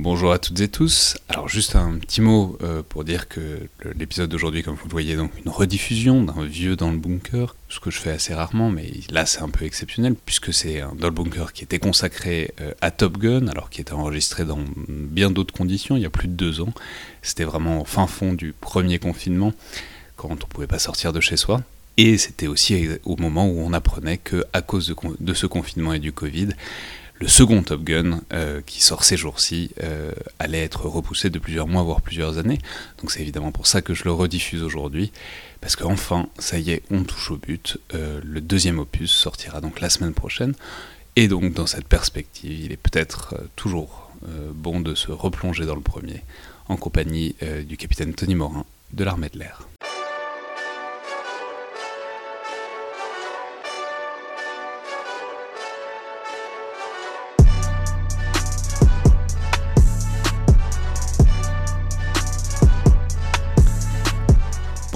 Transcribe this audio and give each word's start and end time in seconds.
Bonjour 0.00 0.30
à 0.30 0.38
toutes 0.38 0.60
et 0.60 0.68
tous. 0.68 1.18
Alors 1.28 1.48
juste 1.48 1.74
un 1.74 1.98
petit 1.98 2.20
mot 2.20 2.56
euh, 2.62 2.84
pour 2.88 3.02
dire 3.02 3.26
que 3.26 3.68
l'épisode 3.96 4.30
d'aujourd'hui, 4.30 4.62
comme 4.62 4.76
vous 4.76 4.84
le 4.84 4.92
voyez, 4.92 5.16
donc 5.16 5.32
une 5.44 5.50
rediffusion 5.50 6.22
d'un 6.22 6.44
vieux 6.44 6.76
dans 6.76 6.92
le 6.92 6.98
bunker, 6.98 7.56
ce 7.68 7.80
que 7.80 7.90
je 7.90 7.98
fais 7.98 8.12
assez 8.12 8.32
rarement, 8.32 8.70
mais 8.70 8.92
là 9.10 9.26
c'est 9.26 9.42
un 9.42 9.48
peu 9.48 9.64
exceptionnel 9.64 10.14
puisque 10.14 10.54
c'est 10.54 10.82
un 10.82 10.92
dans 10.94 11.08
le 11.08 11.12
bunker 11.12 11.52
qui 11.52 11.64
était 11.64 11.80
consacré 11.80 12.54
euh, 12.60 12.74
à 12.80 12.92
Top 12.92 13.18
Gun, 13.18 13.48
alors 13.48 13.70
qui 13.70 13.80
était 13.80 13.92
enregistré 13.92 14.44
dans 14.44 14.60
bien 14.86 15.32
d'autres 15.32 15.52
conditions 15.52 15.96
il 15.96 16.02
y 16.02 16.06
a 16.06 16.10
plus 16.10 16.28
de 16.28 16.34
deux 16.34 16.60
ans. 16.60 16.72
C'était 17.20 17.42
vraiment 17.42 17.80
au 17.80 17.84
fin 17.84 18.06
fond 18.06 18.34
du 18.34 18.52
premier 18.52 19.00
confinement, 19.00 19.52
quand 20.14 20.30
on 20.30 20.46
pouvait 20.46 20.68
pas 20.68 20.78
sortir 20.78 21.12
de 21.12 21.18
chez 21.18 21.36
soi. 21.36 21.60
Et 21.96 22.18
c'était 22.18 22.46
aussi 22.46 22.88
au 23.04 23.16
moment 23.16 23.48
où 23.48 23.58
on 23.58 23.72
apprenait 23.72 24.18
que 24.18 24.44
à 24.52 24.62
cause 24.62 24.94
de 25.18 25.34
ce 25.34 25.46
confinement 25.46 25.92
et 25.92 25.98
du 25.98 26.12
Covid, 26.12 26.50
le 27.20 27.26
second 27.26 27.62
Top 27.62 27.82
Gun, 27.82 28.20
euh, 28.32 28.60
qui 28.64 28.80
sort 28.80 29.02
ces 29.02 29.16
jours-ci, 29.16 29.70
euh, 29.82 30.12
allait 30.38 30.62
être 30.62 30.86
repoussé 30.86 31.30
de 31.30 31.38
plusieurs 31.38 31.66
mois, 31.66 31.82
voire 31.82 32.00
plusieurs 32.00 32.38
années. 32.38 32.58
Donc 33.00 33.10
c'est 33.10 33.20
évidemment 33.20 33.50
pour 33.50 33.66
ça 33.66 33.82
que 33.82 33.92
je 33.92 34.04
le 34.04 34.12
rediffuse 34.12 34.62
aujourd'hui, 34.62 35.10
parce 35.60 35.74
qu'enfin, 35.74 36.28
ça 36.38 36.58
y 36.58 36.70
est, 36.70 36.82
on 36.90 37.02
touche 37.02 37.32
au 37.32 37.36
but. 37.36 37.78
Euh, 37.94 38.20
le 38.24 38.40
deuxième 38.40 38.78
opus 38.78 39.10
sortira 39.10 39.60
donc 39.60 39.80
la 39.80 39.90
semaine 39.90 40.14
prochaine. 40.14 40.54
Et 41.16 41.26
donc 41.26 41.52
dans 41.52 41.66
cette 41.66 41.88
perspective, 41.88 42.52
il 42.52 42.70
est 42.70 42.76
peut-être 42.76 43.34
toujours 43.56 44.12
bon 44.52 44.80
de 44.80 44.96
se 44.96 45.12
replonger 45.12 45.64
dans 45.64 45.76
le 45.76 45.80
premier, 45.80 46.22
en 46.68 46.76
compagnie 46.76 47.36
du 47.66 47.76
capitaine 47.76 48.14
Tony 48.14 48.34
Morin 48.34 48.64
de 48.92 49.04
l'armée 49.04 49.28
de 49.28 49.38
l'air. 49.38 49.68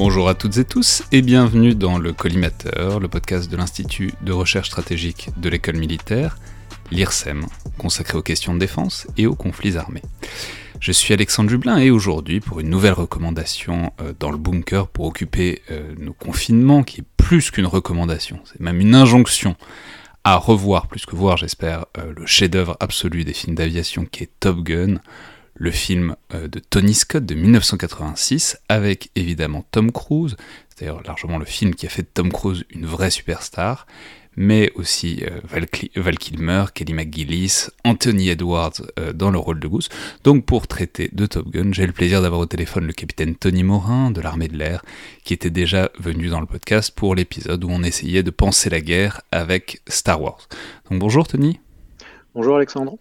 Bonjour 0.04 0.28
à 0.28 0.34
toutes 0.34 0.56
et 0.56 0.64
tous 0.64 1.04
et 1.12 1.22
bienvenue 1.22 1.76
dans 1.76 1.96
le 1.96 2.12
Collimateur, 2.12 2.98
le 2.98 3.06
podcast 3.06 3.48
de 3.48 3.56
l'Institut 3.56 4.12
de 4.22 4.32
recherche 4.32 4.66
stratégique 4.66 5.30
de 5.36 5.48
l'école 5.48 5.76
militaire, 5.76 6.38
l'IRSEM, 6.90 7.46
consacré 7.78 8.18
aux 8.18 8.22
questions 8.22 8.52
de 8.52 8.58
défense 8.58 9.06
et 9.16 9.28
aux 9.28 9.36
conflits 9.36 9.76
armés. 9.76 10.02
Je 10.80 10.90
suis 10.90 11.14
Alexandre 11.14 11.50
Jublin 11.50 11.78
et 11.78 11.92
aujourd'hui 11.92 12.40
pour 12.40 12.58
une 12.58 12.68
nouvelle 12.68 12.94
recommandation 12.94 13.92
euh, 14.00 14.12
dans 14.18 14.32
le 14.32 14.38
bunker 14.38 14.88
pour 14.88 15.06
occuper 15.06 15.62
euh, 15.70 15.94
nos 15.96 16.14
confinements, 16.14 16.82
qui 16.82 17.02
est 17.02 17.06
plus 17.16 17.52
qu'une 17.52 17.66
recommandation, 17.66 18.40
c'est 18.44 18.58
même 18.58 18.80
une 18.80 18.96
injonction 18.96 19.54
à 20.24 20.34
revoir, 20.34 20.88
plus 20.88 21.06
que 21.06 21.14
voir 21.14 21.36
j'espère, 21.36 21.86
euh, 21.96 22.12
le 22.16 22.26
chef-d'œuvre 22.26 22.76
absolu 22.80 23.22
des 23.22 23.34
films 23.34 23.54
d'aviation 23.54 24.04
qui 24.04 24.24
est 24.24 24.30
Top 24.40 24.64
Gun, 24.64 24.96
le 25.62 25.70
film 25.70 26.16
euh, 26.34 26.48
de 26.48 26.58
Tony 26.58 26.92
Scott 26.92 27.24
de 27.24 27.36
1986, 27.36 28.58
avec 28.68 29.10
évidemment 29.14 29.64
Tom 29.70 29.92
Cruise, 29.92 30.36
c'est 30.68 30.80
d'ailleurs 30.80 31.04
largement 31.04 31.38
le 31.38 31.44
film 31.44 31.76
qui 31.76 31.86
a 31.86 31.88
fait 31.88 32.02
Tom 32.02 32.32
Cruise 32.32 32.64
une 32.70 32.84
vraie 32.84 33.12
superstar, 33.12 33.86
mais 34.34 34.72
aussi 34.74 35.22
euh, 35.22 35.40
Val, 35.44 36.16
Kilmer, 36.18 36.64
Kelly 36.74 36.94
McGillis, 36.94 37.68
Anthony 37.84 38.30
Edwards 38.30 38.82
euh, 38.98 39.12
dans 39.12 39.30
le 39.30 39.38
rôle 39.38 39.60
de 39.60 39.68
Goose. 39.68 39.88
Donc 40.24 40.46
pour 40.46 40.66
traiter 40.66 41.10
de 41.12 41.26
Top 41.26 41.48
Gun, 41.48 41.72
j'ai 41.72 41.86
le 41.86 41.92
plaisir 41.92 42.22
d'avoir 42.22 42.40
au 42.40 42.46
téléphone 42.46 42.88
le 42.88 42.92
capitaine 42.92 43.36
Tony 43.36 43.62
Morin 43.62 44.10
de 44.10 44.20
l'armée 44.20 44.48
de 44.48 44.56
l'air, 44.56 44.84
qui 45.22 45.32
était 45.32 45.50
déjà 45.50 45.90
venu 45.96 46.26
dans 46.26 46.40
le 46.40 46.46
podcast 46.46 46.92
pour 46.92 47.14
l'épisode 47.14 47.62
où 47.62 47.68
on 47.70 47.84
essayait 47.84 48.24
de 48.24 48.30
penser 48.32 48.68
la 48.68 48.80
guerre 48.80 49.20
avec 49.30 49.80
Star 49.86 50.20
Wars. 50.20 50.48
Donc 50.90 50.98
bonjour 50.98 51.28
Tony. 51.28 51.60
Bonjour 52.34 52.56
Alexandre. 52.56 52.96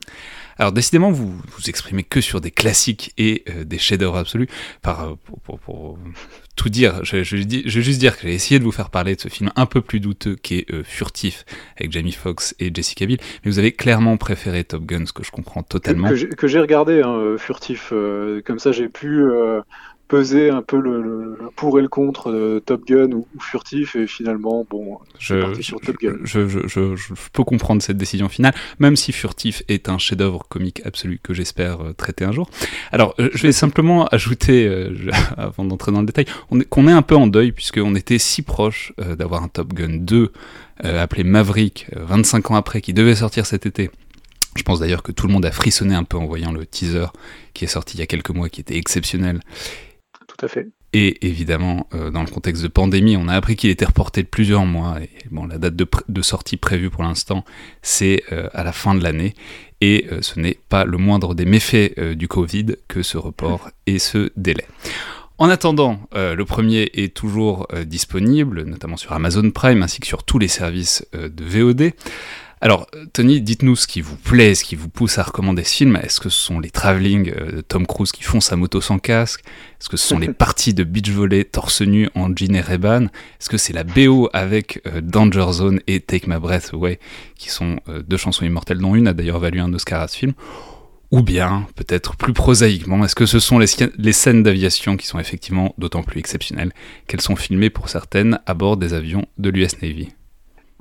Alors 0.58 0.74
décidément, 0.74 1.10
vous 1.10 1.32
vous 1.32 1.70
exprimez 1.70 2.04
que 2.04 2.20
sur 2.20 2.42
des 2.42 2.52
classiques 2.52 3.14
et 3.18 3.44
euh, 3.50 3.64
des 3.64 3.78
chefs-d'œuvre 3.78 4.18
absolus. 4.18 4.48
Par, 4.82 5.06
euh, 5.06 5.16
pour, 5.44 5.98
tout 6.58 6.70
dire, 6.70 7.04
je, 7.06 7.24
je, 7.24 7.38
vais 7.38 7.82
juste 7.82 8.00
dire 8.00 8.18
que 8.18 8.28
j'ai 8.28 8.34
essayé 8.34 8.60
de 8.60 8.66
vous 8.66 8.74
faire 8.74 8.90
parler 8.90 9.16
de 9.16 9.22
ce 9.22 9.30
film 9.30 9.52
un 9.56 9.66
peu 9.66 9.80
plus 9.80 10.02
douteux 10.02 10.36
qui 10.36 10.60
est 10.60 10.72
euh, 10.74 10.84
Furtif 10.84 11.46
avec 11.80 11.94
Jamie 11.94 12.12
Foxx 12.12 12.54
et 12.60 12.72
Jessica 12.74 13.06
Biel, 13.06 13.20
mais 13.46 13.52
vous 13.52 13.58
avez 13.58 13.72
clairement 13.72 14.18
préféré 14.18 14.66
Top 14.66 14.84
Gun, 14.84 15.06
ce 15.06 15.14
que 15.14 15.24
je 15.24 15.32
comprends 15.32 15.64
totalement. 15.64 16.10
Que, 16.10 16.48
j'ai 16.48 16.60
regardé, 16.60 17.02
hein, 17.02 17.36
Furtif, 17.38 17.94
comme 18.46 18.60
ça 18.60 18.74
j'ai 18.74 18.90
pu 18.90 19.24
peser 20.12 20.50
un 20.50 20.62
peu 20.62 20.78
le, 20.78 21.38
pour 21.56 21.80
et 21.80 21.82
le 21.82 21.88
contre 21.88 22.34
de 22.34 22.62
Top 22.66 22.86
Gun 22.86 23.14
ou, 23.14 23.26
Furtif 23.40 23.96
et 23.96 24.08
finalement 24.08 24.68
bon 24.70 25.00
je, 25.18 25.42
parti 25.42 25.64
sur 25.64 25.80
Top 25.80 25.96
Gun. 26.02 26.18
Je, 26.26 26.50
je, 26.50 27.14
peux 27.32 27.46
comprendre 27.46 27.82
cette 27.82 27.96
décision 27.96 28.28
finale 28.28 28.54
même 28.80 28.98
si 28.98 29.14
Furtif 29.14 29.64
est 29.70 29.88
un 29.88 29.98
chef-d'œuvre 29.98 30.44
comique 30.50 30.82
absolu 30.84 31.22
que 31.24 31.34
j'espère 31.34 31.80
euh, 31.80 31.94
traiter 31.94 32.26
un 32.26 32.34
jour. 32.34 32.50
Alors 32.92 33.16
euh, 33.20 33.30
je 33.34 33.44
vais 33.44 33.54
simplement 33.54 34.06
ajouter 34.08 34.68
euh, 34.68 34.94
avant 35.38 35.64
d'entrer 35.64 35.94
dans 35.94 36.02
le 36.02 36.08
détail 36.08 36.26
qu'on 36.70 36.88
est 36.90 36.92
un 36.92 37.04
peu 37.04 37.16
en 37.16 37.28
deuil 37.28 37.54
puisqu'on 37.54 37.96
était 37.96 38.20
si 38.20 38.42
proche 38.42 38.92
d'avoir 38.98 39.44
un 39.44 39.48
Top 39.48 39.74
Gun 39.74 39.96
2 40.02 40.34
appelé 40.84 41.24
Maverick 41.24 41.88
25 41.96 42.52
ans 42.52 42.56
après 42.56 42.82
qui 42.82 42.92
devait 42.92 43.16
sortir 43.16 43.46
cet 43.46 43.66
été. 43.66 43.92
Je 44.58 44.64
pense 44.64 44.82
d'ailleurs 44.82 45.04
que 45.04 45.14
tout 45.14 45.28
le 45.28 45.32
monde 45.32 45.46
a 45.46 45.52
frissonné 45.52 45.96
un 45.96 46.04
peu 46.04 46.18
en 46.18 46.26
voyant 46.26 46.52
le 46.52 46.66
teaser 46.66 47.06
qui 47.54 47.64
est 47.64 47.70
sorti 47.70 47.96
il 47.96 48.02
y 48.02 48.04
a 48.04 48.08
quelques 48.08 48.32
mois, 48.32 48.50
qui 48.50 48.60
était 48.60 48.76
exceptionnel, 48.76 49.40
tout 50.38 50.46
à 50.46 50.48
fait. 50.48 50.70
Et 50.94 51.26
évidemment, 51.26 51.88
euh, 51.94 52.10
dans 52.10 52.22
le 52.22 52.30
contexte 52.30 52.64
de 52.64 52.68
pandémie, 52.68 53.16
on 53.16 53.28
a 53.28 53.34
appris 53.34 53.56
qu'il 53.56 53.70
était 53.70 53.86
reporté 53.86 54.24
de 54.24 54.28
plusieurs 54.28 54.66
mois. 54.66 54.98
Et 55.02 55.10
bon, 55.30 55.46
la 55.46 55.58
date 55.58 55.76
de, 55.76 56.22
sortie 56.22 56.58
prévue 56.58 56.90
pour 56.90 57.04
l'instant, 57.04 57.46
c'est 57.82 58.24
euh, 58.32 58.50
à 58.54 58.64
la 58.64 58.72
fin 58.72 58.94
de 58.96 59.04
l'année. 59.04 59.34
Et 59.80 60.08
euh, 60.12 60.22
ce 60.22 60.40
n'est 60.40 60.58
pas 60.70 60.86
le 60.86 60.98
moindre 60.98 61.34
des 61.34 61.46
méfaits 61.46 62.00
du 62.00 62.28
Covid 62.28 62.76
que 62.88 63.04
ce 63.04 63.18
report 63.18 63.70
et 63.88 64.00
ce 64.00 64.32
délai. 64.36 64.66
En 65.38 65.50
attendant, 65.50 66.00
le 66.14 66.44
premier 66.44 66.92
est 66.94 67.16
toujours 67.16 67.68
disponible, 67.88 68.62
notamment 68.62 68.96
sur 68.96 69.12
Amazon 69.14 69.50
Prime 69.50 69.82
ainsi 69.82 70.00
que 70.00 70.06
sur 70.06 70.24
tous 70.24 70.38
les 70.38 70.48
services 70.48 71.04
de 71.14 71.44
VOD. 71.44 71.94
Alors, 72.64 72.86
Tony, 73.14 73.42
dites-nous 73.42 73.76
ce 73.76 73.88
qui 73.88 74.02
vous 74.02 74.16
plaît, 74.16 74.54
ce 74.54 74.64
qui 74.64 74.76
vous 74.76 74.88
pousse 74.88 75.18
à 75.18 75.24
recommander 75.24 75.64
ce 75.64 75.74
film. 75.74 75.96
Est-ce 75.96 76.20
que 76.20 76.30
ce 76.30 76.40
sont 76.40 76.60
les 76.60 76.70
travelling 76.70 77.34
euh, 77.36 77.52
de 77.54 77.62
Tom 77.62 77.88
Cruise 77.88 78.12
qui 78.12 78.22
font 78.22 78.40
sa 78.40 78.56
moto 78.56 78.82
sans 78.82 79.00
casque? 79.00 79.42
Est-ce 79.80 79.90
que 79.90 79.98
ce 79.98 80.08
sont 80.08 80.20
les 80.20 80.32
parties 80.34 80.76
de 80.76 80.84
beach 80.84 81.10
volley 81.10 81.44
torse 81.44 81.82
nu 81.82 82.08
en 82.14 82.28
jean 82.36 82.56
et 82.56 82.62
Reban 82.62 83.06
Est-ce 83.06 83.50
que 83.50 83.58
c'est 83.58 83.74
la 83.74 83.84
BO 83.84 84.30
avec 84.32 84.80
euh, 84.86 85.02
Danger 85.02 85.48
Zone 85.54 85.80
et 85.88 86.02
Take 86.02 86.30
My 86.30 86.40
Breath 86.40 86.70
Away, 86.74 87.00
qui 87.36 87.50
sont 87.50 87.80
euh, 87.90 88.04
deux 88.04 88.18
chansons 88.18 88.46
immortelles 88.46 88.78
dont 88.78 88.94
une 88.94 89.08
a 89.08 89.14
d'ailleurs 89.14 89.40
valu 89.40 89.60
un 89.60 89.74
Oscar 89.74 90.00
à 90.00 90.08
ce 90.08 90.18
film? 90.18 90.34
Ou 91.10 91.24
bien, 91.24 91.66
peut-être 91.76 92.16
plus 92.16 92.34
prosaïquement, 92.34 93.04
est-ce 93.04 93.16
que 93.16 93.26
ce 93.26 93.40
sont 93.40 93.58
les, 93.58 93.66
les 93.98 94.14
scènes 94.14 94.44
d'aviation 94.44 94.98
qui 94.98 95.08
sont 95.08 95.18
effectivement 95.18 95.74
d'autant 95.80 96.04
plus 96.04 96.20
exceptionnelles 96.20 96.74
qu'elles 97.08 97.22
sont 97.22 97.36
filmées 97.36 97.72
pour 97.72 97.90
certaines 97.90 98.40
à 98.46 98.54
bord 98.54 98.78
des 98.78 98.94
avions 98.94 99.26
de 99.40 99.50
l'US 99.50 99.82
Navy? 99.82 100.10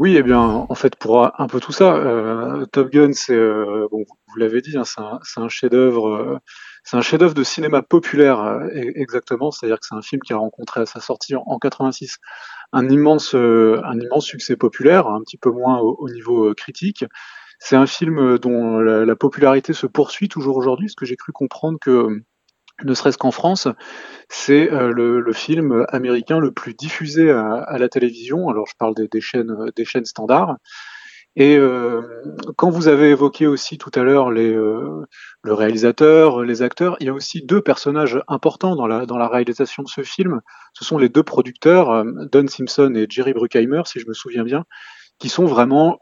Oui, 0.01 0.17
eh 0.17 0.23
bien, 0.23 0.41
en 0.41 0.75
fait, 0.75 0.97
pour 0.97 1.31
un 1.39 1.47
peu 1.47 1.61
tout 1.61 1.73
ça, 1.73 1.95
euh, 1.95 2.65
Top 2.73 2.91
Gun, 2.91 3.13
c'est, 3.13 3.35
euh, 3.35 3.87
bon, 3.91 4.07
vous 4.29 4.37
l'avez 4.39 4.63
dit, 4.63 4.79
hein, 4.79 4.85
c'est 4.85 5.41
un, 5.41 5.49
chef-d'œuvre, 5.51 6.09
euh, 6.09 6.39
c'est 6.85 6.97
un 6.97 7.03
chef-d'œuvre 7.03 7.35
de 7.35 7.45
cinéma 7.45 7.83
populaire, 7.83 8.41
e-, 8.43 8.93
exactement. 8.99 9.51
C'est-à-dire 9.51 9.79
que 9.79 9.85
c'est 9.85 9.95
un 9.95 10.01
film 10.01 10.23
qui 10.23 10.33
a 10.33 10.39
rencontré 10.39 10.81
à 10.81 10.87
sa 10.87 11.01
sortie 11.01 11.35
en, 11.37 11.59
86 11.59 12.17
un 12.73 12.89
immense, 12.89 13.35
un 13.35 14.01
immense 14.01 14.25
succès 14.25 14.57
populaire, 14.57 15.07
un 15.07 15.21
petit 15.21 15.37
peu 15.37 15.51
moins 15.51 15.79
au, 15.81 16.09
niveau 16.09 16.55
critique. 16.55 17.05
C'est 17.59 17.77
un 17.77 17.87
film 17.87 18.39
dont 18.39 18.79
la, 18.81 19.05
la, 19.05 19.17
popularité 19.17 19.75
se 19.75 19.87
poursuit 19.87 20.29
toujours 20.29 20.57
aujourd'hui, 20.57 20.87
parce 20.87 20.95
que 20.95 21.05
j'ai 21.05 21.17
cru 21.17 21.33
comprendre 21.33 21.79
que 21.79 22.23
ne 22.85 22.95
serait-ce 22.95 23.19
qu'en 23.19 23.31
France, 23.31 23.69
c'est 24.29 24.71
euh, 24.73 24.93
le, 24.93 25.33
film 25.33 25.85
américain 25.89 26.39
le 26.39 26.53
plus 26.53 26.75
diffusé 26.75 27.31
à, 27.31 27.77
la 27.79 27.89
télévision. 27.89 28.49
Alors 28.49 28.67
je 28.67 28.75
parle 28.79 28.95
des, 28.95 29.21
chaînes, 29.21 29.71
des 29.77 29.85
chaînes 29.85 30.05
standards. 30.05 30.57
Et 31.37 31.57
euh, 31.57 32.03
quand 32.57 32.71
vous 32.71 32.89
avez 32.89 33.11
évoqué 33.11 33.47
aussi 33.47 33.79
tout 33.79 33.91
à 33.95 34.03
l'heure 34.03 34.31
euh, 34.31 35.07
le 35.43 35.55
réalisateur, 35.55 36.43
les 36.43 36.63
acteurs, 36.63 36.97
il 37.01 37.07
y 37.07 37.09
a 37.09 37.15
aussi 37.15 37.43
deux 37.43 37.61
personnages 37.61 38.21
importants 38.27 38.75
dans 38.75 38.89
la, 38.89 39.07
dans 39.07 39.17
la 39.17 39.29
réalisation 39.29 39.83
de 39.83 39.89
ce 39.89 40.03
film. 40.03 40.41
Ce 40.75 40.85
sont 40.85 40.99
les 40.99 41.09
deux 41.09 41.23
producteurs, 41.23 42.05
Don 42.33 42.49
Simpson 42.49 42.93
et 42.97 43.07
Jerry 43.09 43.33
Bruckheimer, 43.33 43.83
si 43.85 44.01
je 44.01 44.09
me 44.09 44.13
souviens 44.13 44.43
bien, 44.43 44.65
qui 45.19 45.29
sont 45.29 45.47
vraiment 45.47 45.99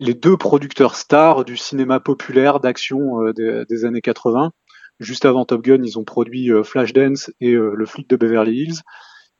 les 0.00 0.14
deux 0.14 0.36
producteurs 0.36 0.96
stars 0.96 1.44
du 1.44 1.56
cinéma 1.56 2.00
populaire 2.00 2.60
d'action 2.60 3.22
des, 3.34 3.64
des 3.68 3.84
années 3.84 4.02
80. 4.02 4.50
Juste 4.98 5.24
avant 5.24 5.44
Top 5.44 5.62
Gun, 5.62 5.82
ils 5.82 5.98
ont 5.98 6.04
produit 6.04 6.50
euh, 6.50 6.62
Flashdance 6.62 7.30
et 7.40 7.52
euh, 7.52 7.74
Le 7.74 7.86
flic 7.86 8.08
de 8.08 8.16
Beverly 8.16 8.62
Hills. 8.62 8.80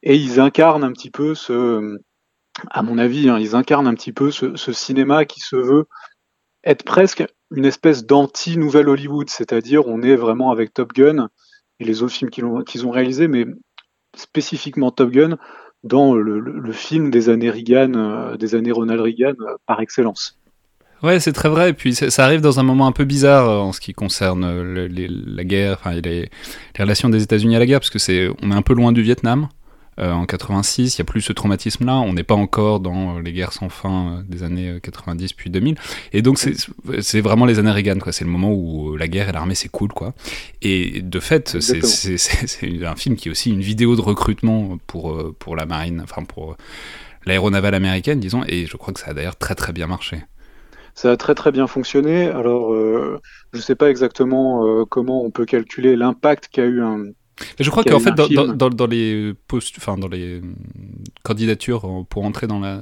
Et 0.02 0.16
ils 0.16 0.40
incarnent 0.40 0.84
un 0.84 0.92
petit 0.92 1.10
peu 1.10 1.34
ce, 1.34 1.98
à 2.70 2.82
mon 2.82 2.98
avis, 2.98 3.28
hein, 3.28 3.38
ils 3.38 3.54
incarnent 3.54 3.86
un 3.86 3.94
petit 3.94 4.12
peu 4.12 4.30
ce, 4.30 4.72
cinéma 4.72 5.24
qui 5.24 5.40
se 5.40 5.56
veut 5.56 5.86
être 6.64 6.84
presque 6.84 7.24
une 7.50 7.64
espèce 7.64 8.04
d'anti-nouvelle 8.06 8.88
Hollywood, 8.88 9.30
c'est-à-dire 9.30 9.86
on 9.86 10.02
est 10.02 10.16
vraiment 10.16 10.50
avec 10.50 10.74
Top 10.74 10.92
Gun 10.92 11.28
et 11.78 11.84
les 11.84 12.02
autres 12.02 12.14
films 12.14 12.30
qu'ils 12.30 12.86
ont, 12.86 12.90
réalisés, 12.90 13.28
mais 13.28 13.46
spécifiquement 14.16 14.90
Top 14.90 15.10
Gun 15.10 15.36
dans 15.84 16.14
le, 16.14 16.72
film 16.72 17.10
des 17.10 17.28
années 17.28 17.50
Reagan, 17.50 17.94
euh, 17.94 18.36
des 18.36 18.54
années 18.54 18.72
Ronald 18.72 19.00
Reagan 19.00 19.34
par 19.66 19.80
excellence. 19.80 20.38
Ouais, 21.02 21.20
c'est 21.20 21.32
très 21.32 21.48
vrai. 21.48 21.70
Et 21.70 21.72
puis 21.72 21.94
ça 21.94 22.24
arrive 22.24 22.40
dans 22.40 22.58
un 22.58 22.62
moment 22.62 22.86
un 22.86 22.92
peu 22.92 23.04
bizarre 23.04 23.48
en 23.48 23.72
ce 23.72 23.80
qui 23.80 23.92
concerne 23.92 24.46
la 24.86 25.44
guerre, 25.44 25.76
enfin 25.78 25.92
les, 25.92 26.00
les, 26.00 26.30
relations 26.78 27.08
des 27.08 27.22
États-Unis 27.22 27.56
à 27.56 27.58
la 27.58 27.66
guerre, 27.66 27.80
parce 27.80 27.90
que 27.90 27.98
c'est 27.98 28.28
on 28.42 28.50
est 28.50 28.54
un 28.54 28.62
peu 28.62 28.74
loin 28.74 28.92
du 28.92 29.02
Vietnam. 29.02 29.48
Euh, 29.98 30.12
en 30.12 30.26
86, 30.26 30.98
il 30.98 31.00
n'y 31.00 31.02
a 31.02 31.06
plus 31.06 31.22
ce 31.22 31.32
traumatisme-là, 31.32 31.94
on 31.94 32.12
n'est 32.12 32.22
pas 32.22 32.34
encore 32.34 32.80
dans 32.80 33.18
les 33.18 33.32
guerres 33.32 33.54
sans 33.54 33.70
fin 33.70 34.18
euh, 34.18 34.22
des 34.28 34.42
années 34.42 34.78
90 34.82 35.32
puis 35.32 35.48
2000, 35.48 35.76
et 36.12 36.20
donc 36.20 36.38
c'est 36.38 37.20
vraiment 37.22 37.46
les 37.46 37.58
années 37.58 37.70
Reagan, 37.70 37.98
quoi. 37.98 38.12
C'est 38.12 38.26
le 38.26 38.30
moment 38.30 38.52
où 38.52 38.94
la 38.96 39.08
guerre 39.08 39.30
et 39.30 39.32
l'armée 39.32 39.54
c'est 39.54 39.70
cool, 39.70 39.88
quoi. 39.88 40.12
Et 40.60 41.00
de 41.00 41.18
fait, 41.18 41.60
c'est 41.60 42.84
un 42.84 42.96
film 42.96 43.16
qui 43.16 43.28
est 43.28 43.30
aussi 43.30 43.50
une 43.50 43.62
vidéo 43.62 43.96
de 43.96 44.02
recrutement 44.02 44.76
pour 44.86 45.34
pour 45.38 45.56
la 45.56 45.64
marine, 45.64 46.02
enfin 46.04 46.24
pour 46.24 46.58
l'aéronavale 47.24 47.74
américaine, 47.74 48.20
disons, 48.20 48.44
et 48.46 48.66
je 48.66 48.76
crois 48.76 48.92
que 48.92 49.00
ça 49.00 49.12
a 49.12 49.14
d'ailleurs 49.14 49.36
très 49.36 49.54
très 49.54 49.72
bien 49.72 49.86
marché. 49.86 50.18
Ça 50.96 51.12
a 51.12 51.16
très 51.16 51.36
très 51.36 51.52
bien 51.52 51.68
fonctionné. 51.68 52.28
Alors, 52.28 52.72
euh, 52.72 53.20
je 53.52 53.58
ne 53.58 53.62
sais 53.62 53.76
pas 53.76 53.88
exactement 53.88 54.66
euh, 54.66 54.84
comment 54.84 55.22
on 55.22 55.30
peut 55.30 55.44
calculer 55.44 55.94
l'impact 55.94 56.48
qu'a 56.48 56.64
eu 56.64 56.82
un, 56.82 57.04
je 57.58 57.70
crois 57.70 57.84
qu'en 57.84 58.00
fait, 58.00 58.12
dans, 58.12 58.28
dans, 58.54 58.70
dans, 58.70 58.86
les 58.86 59.34
post, 59.48 59.74
enfin, 59.78 59.96
dans 59.98 60.08
les 60.08 60.40
candidatures 61.22 62.04
pour 62.08 62.24
entrer 62.24 62.46
dans 62.46 62.60
la, 62.60 62.80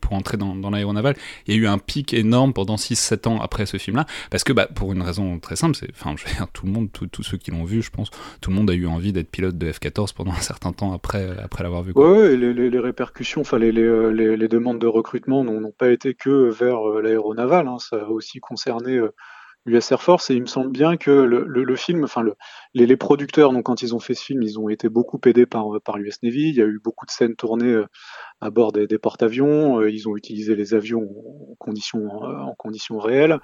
pour 0.00 0.14
entrer 0.14 0.36
dans, 0.36 0.54
dans 0.54 0.70
l'aéronaval, 0.70 1.16
il 1.46 1.54
y 1.54 1.58
a 1.58 1.60
eu 1.60 1.66
un 1.66 1.78
pic 1.78 2.14
énorme 2.14 2.52
pendant 2.52 2.76
6-7 2.76 3.28
ans 3.28 3.40
après 3.40 3.66
ce 3.66 3.76
film-là, 3.76 4.06
parce 4.30 4.44
que 4.44 4.52
bah, 4.52 4.66
pour 4.66 4.92
une 4.92 5.02
raison 5.02 5.38
très 5.38 5.56
simple, 5.56 5.76
c'est, 5.76 5.90
enfin, 5.90 6.14
je 6.16 6.24
veux 6.24 6.34
dire, 6.34 6.48
tout 6.52 6.66
le 6.66 6.72
monde, 6.72 6.88
tous 6.90 7.22
ceux 7.22 7.36
qui 7.36 7.50
l'ont 7.50 7.64
vu, 7.64 7.82
je 7.82 7.90
pense, 7.90 8.10
tout 8.40 8.50
le 8.50 8.56
monde 8.56 8.70
a 8.70 8.74
eu 8.74 8.86
envie 8.86 9.12
d'être 9.12 9.30
pilote 9.30 9.56
de 9.56 9.70
F-14 9.70 10.14
pendant 10.14 10.32
un 10.32 10.40
certain 10.40 10.72
temps 10.72 10.92
après, 10.92 11.36
après 11.42 11.62
l'avoir 11.62 11.82
vu. 11.82 11.92
Oui, 11.94 12.36
les, 12.36 12.52
les, 12.52 12.70
les, 12.70 12.78
répercussions, 12.78 13.42
enfin, 13.42 13.58
les, 13.58 13.72
les, 13.72 14.48
demandes 14.48 14.78
de 14.78 14.86
recrutement 14.86 15.44
n'ont 15.44 15.70
pas 15.70 15.90
été 15.90 16.14
que 16.14 16.50
vers 16.50 16.88
euh, 16.88 17.02
l'aéronaval, 17.02 17.68
hein, 17.68 17.78
ça 17.78 17.96
a 17.96 18.08
aussi 18.08 18.40
concerné 18.40 18.94
euh, 18.94 19.14
l'US 19.64 19.92
Air 19.92 20.02
Force 20.02 20.30
et 20.30 20.34
il 20.34 20.42
me 20.42 20.46
semble 20.46 20.70
bien 20.70 20.96
que 20.96 21.10
le, 21.10 21.44
le, 21.44 21.76
film, 21.76 22.04
enfin 22.04 22.22
le, 22.22 22.34
les, 22.74 22.86
les, 22.86 22.96
producteurs, 22.96 23.52
donc 23.52 23.64
quand 23.64 23.82
ils 23.82 23.94
ont 23.94 23.98
fait 23.98 24.14
ce 24.14 24.24
film, 24.24 24.42
ils 24.42 24.58
ont 24.58 24.68
été 24.68 24.88
beaucoup 24.88 25.20
aidés 25.26 25.46
par, 25.46 25.66
par 25.84 25.98
l'US 25.98 26.22
Navy. 26.22 26.48
Il 26.48 26.54
y 26.54 26.62
a 26.62 26.66
eu 26.66 26.80
beaucoup 26.82 27.06
de 27.06 27.10
scènes 27.10 27.36
tournées 27.36 27.66
euh, 27.66 27.86
à 28.40 28.50
bord 28.50 28.72
des, 28.72 28.86
des 28.86 28.98
porte-avions. 28.98 29.80
Euh, 29.80 29.90
ils 29.90 30.08
ont 30.08 30.16
utilisé 30.16 30.54
les 30.54 30.74
avions 30.74 31.02
en 31.50 31.54
conditions, 31.58 32.08
en 32.22 32.54
conditions 32.54 32.98
réelles. 32.98 33.38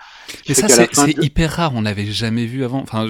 Mais 0.48 0.54
ça, 0.54 0.68
c'est 0.68 1.18
hyper 1.22 1.50
rare. 1.50 1.72
On 1.74 1.82
n'avait 1.82 2.06
jamais 2.06 2.46
vu 2.46 2.64
avant. 2.64 2.80
Enfin, 2.80 3.08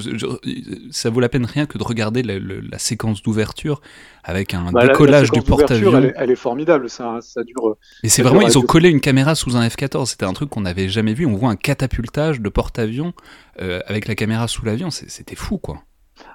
ça 0.90 1.10
vaut 1.10 1.20
la 1.20 1.28
peine 1.28 1.44
rien 1.44 1.66
que 1.66 1.78
de 1.78 1.84
regarder 1.84 2.22
la, 2.22 2.38
la 2.38 2.78
séquence 2.78 3.22
d'ouverture 3.22 3.81
avec 4.22 4.54
un 4.54 4.72
bah, 4.72 4.86
décollage 4.86 5.31
du 5.31 5.42
porte-avions. 5.42 5.98
Elle, 5.98 6.14
elle, 6.16 6.31
est 6.31 6.36
formidable. 6.36 6.88
Ça, 6.88 7.19
ça 7.20 7.42
dure. 7.44 7.76
Et 8.02 8.08
c'est 8.08 8.22
vraiment, 8.22 8.40
ils 8.40 8.58
ont 8.58 8.62
collé 8.62 8.88
une 8.88 9.00
caméra 9.00 9.34
sous 9.34 9.56
un 9.56 9.66
F-14. 9.66 10.06
C'était 10.06 10.26
un 10.26 10.32
truc 10.32 10.50
qu'on 10.50 10.62
n'avait 10.62 10.88
jamais 10.88 11.12
vu. 11.12 11.26
On 11.26 11.36
voit 11.36 11.50
un 11.50 11.56
catapultage 11.56 12.40
de 12.40 12.48
porte-avions 12.48 13.12
euh, 13.60 13.81
avec 13.86 14.08
la 14.08 14.14
caméra 14.14 14.48
sous 14.48 14.64
l'avion. 14.64 14.90
C'était 14.90 15.36
fou, 15.36 15.58
quoi. 15.58 15.82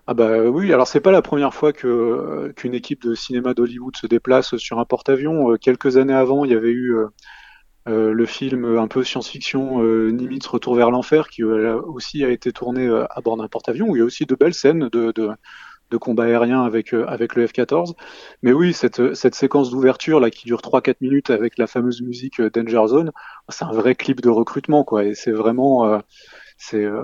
Ah 0.07 0.13
bah 0.13 0.41
oui, 0.41 0.73
alors 0.73 0.87
c'est 0.87 0.99
pas 0.99 1.11
la 1.11 1.21
première 1.21 1.53
fois 1.53 1.71
que 1.73 2.51
qu'une 2.55 2.73
équipe 2.73 3.01
de 3.03 3.15
cinéma 3.15 3.53
d'Hollywood 3.53 3.95
se 3.95 4.07
déplace 4.07 4.57
sur 4.57 4.79
un 4.79 4.85
porte-avions. 4.85 5.51
Euh, 5.51 5.57
quelques 5.57 5.97
années 5.97 6.13
avant, 6.13 6.43
il 6.45 6.51
y 6.51 6.55
avait 6.55 6.71
eu 6.71 6.95
euh, 6.95 7.07
euh, 7.87 8.11
le 8.13 8.25
film 8.25 8.77
un 8.77 8.87
peu 8.87 9.03
science-fiction 9.03 9.81
Nimitz 10.11 10.47
Retour 10.47 10.75
vers 10.75 10.91
l'enfer 10.91 11.29
qui 11.29 11.43
aussi 11.43 12.25
a 12.25 12.29
été 12.29 12.51
tourné 12.51 12.87
à 12.89 13.21
bord 13.21 13.37
d'un 13.37 13.47
porte-avions 13.47 13.95
il 13.95 13.99
y 13.99 14.01
a 14.01 14.05
aussi 14.05 14.25
de 14.25 14.35
belles 14.35 14.53
scènes 14.53 14.89
de, 14.89 15.11
de, 15.13 15.29
de 15.91 15.97
combat 15.97 16.25
aérien 16.25 16.63
avec 16.63 16.93
avec 16.93 17.35
le 17.35 17.47
F-14. 17.47 17.93
Mais 18.43 18.51
oui, 18.51 18.73
cette 18.73 19.15
cette 19.15 19.35
séquence 19.35 19.71
d'ouverture 19.71 20.19
là 20.19 20.29
qui 20.29 20.45
dure 20.45 20.61
3-4 20.61 20.97
minutes 21.01 21.29
avec 21.29 21.57
la 21.57 21.67
fameuse 21.67 22.01
musique 22.01 22.41
Danger 22.41 22.87
Zone, 22.87 23.11
c'est 23.49 23.65
un 23.65 23.71
vrai 23.71 23.95
clip 23.95 24.21
de 24.21 24.29
recrutement 24.29 24.83
quoi 24.83 25.05
et 25.05 25.15
c'est 25.15 25.31
vraiment 25.31 26.01
c'est 26.61 26.83
euh, 26.83 27.01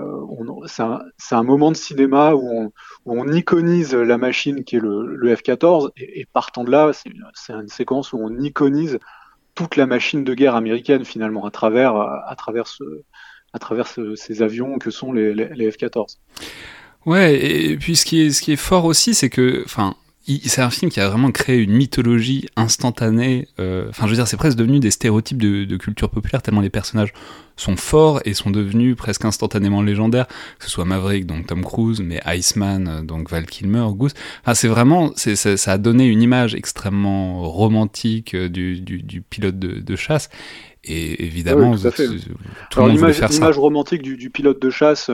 un, 0.78 1.00
un, 1.30 1.42
moment 1.42 1.72
de 1.72 1.76
cinéma 1.76 2.34
où 2.34 2.46
on, 2.46 2.66
où 3.06 3.18
on, 3.18 3.32
iconise 3.32 3.94
la 3.94 4.18
machine 4.18 4.64
qui 4.64 4.76
est 4.76 4.80
le, 4.80 5.16
le 5.16 5.34
F-14 5.34 5.90
et, 5.96 6.26
partant 6.30 6.62
de 6.62 6.70
là, 6.70 6.92
c'est 6.92 7.52
une 7.52 7.68
séquence 7.68 8.12
où 8.12 8.18
on 8.18 8.38
iconise 8.38 8.98
toute 9.54 9.76
la 9.76 9.86
machine 9.86 10.24
de 10.24 10.34
guerre 10.34 10.56
américaine 10.56 11.06
finalement 11.06 11.46
à 11.46 11.50
travers, 11.50 11.96
à 11.96 12.34
travers, 12.36 12.66
ce, 12.66 12.84
à 13.54 13.58
travers 13.58 13.88
ce, 13.88 14.14
ces 14.14 14.42
avions 14.42 14.78
que 14.78 14.90
sont 14.90 15.10
les, 15.10 15.32
les, 15.32 15.48
les 15.48 15.70
F-14. 15.70 16.18
Ouais, 17.06 17.34
et 17.42 17.76
puis 17.78 17.96
ce 17.96 18.04
qui 18.04 18.26
est, 18.26 18.30
ce 18.32 18.42
qui 18.42 18.52
est 18.52 18.56
fort 18.56 18.84
aussi, 18.84 19.14
c'est 19.14 19.30
que, 19.30 19.62
enfin, 19.64 19.94
c'est 20.26 20.60
un 20.60 20.70
film 20.70 20.90
qui 20.90 20.98
a 21.00 21.08
vraiment 21.08 21.30
créé 21.30 21.58
une 21.58 21.72
mythologie 21.72 22.48
instantanée. 22.56 23.46
Euh, 23.60 23.86
enfin, 23.90 24.06
je 24.06 24.10
veux 24.10 24.16
dire, 24.16 24.26
c'est 24.26 24.36
presque 24.36 24.56
devenu 24.56 24.80
des 24.80 24.90
stéréotypes 24.90 25.40
de, 25.40 25.64
de, 25.64 25.76
culture 25.76 26.10
populaire 26.10 26.42
tellement 26.42 26.60
les 26.60 26.70
personnages 26.70 27.12
sont 27.56 27.76
forts 27.76 28.20
et 28.24 28.34
sont 28.34 28.50
devenus 28.50 28.96
presque 28.96 29.24
instantanément 29.24 29.82
légendaires. 29.82 30.26
Que 30.58 30.64
ce 30.64 30.70
soit 30.70 30.84
Maverick, 30.84 31.26
donc 31.26 31.46
Tom 31.46 31.64
Cruise, 31.64 32.00
mais 32.00 32.20
Iceman, 32.26 33.06
donc 33.06 33.30
Val 33.30 33.46
Kilmer, 33.46 33.86
Goose. 33.92 34.14
Enfin, 34.42 34.54
c'est 34.54 34.68
vraiment, 34.68 35.12
c'est, 35.14 35.36
ça 35.36 35.72
a 35.72 35.78
donné 35.78 36.06
une 36.06 36.22
image 36.22 36.54
extrêmement 36.54 37.48
romantique 37.48 38.34
euh, 38.34 38.48
du, 38.48 38.80
du, 38.80 39.02
du 39.02 39.22
pilote 39.22 39.58
de, 39.58 39.80
de, 39.80 39.96
chasse. 39.96 40.28
Et 40.84 41.24
évidemment, 41.24 41.76
tout, 41.76 41.90
tout 42.70 42.80
le 42.80 42.88
monde 42.88 42.98
voulait 42.98 43.12
faire 43.12 43.32
ça. 43.32 43.40
L'image 43.40 43.58
romantique 43.58 44.02
du, 44.02 44.16
du, 44.16 44.30
pilote 44.30 44.60
de 44.60 44.70
chasse, 44.70 45.10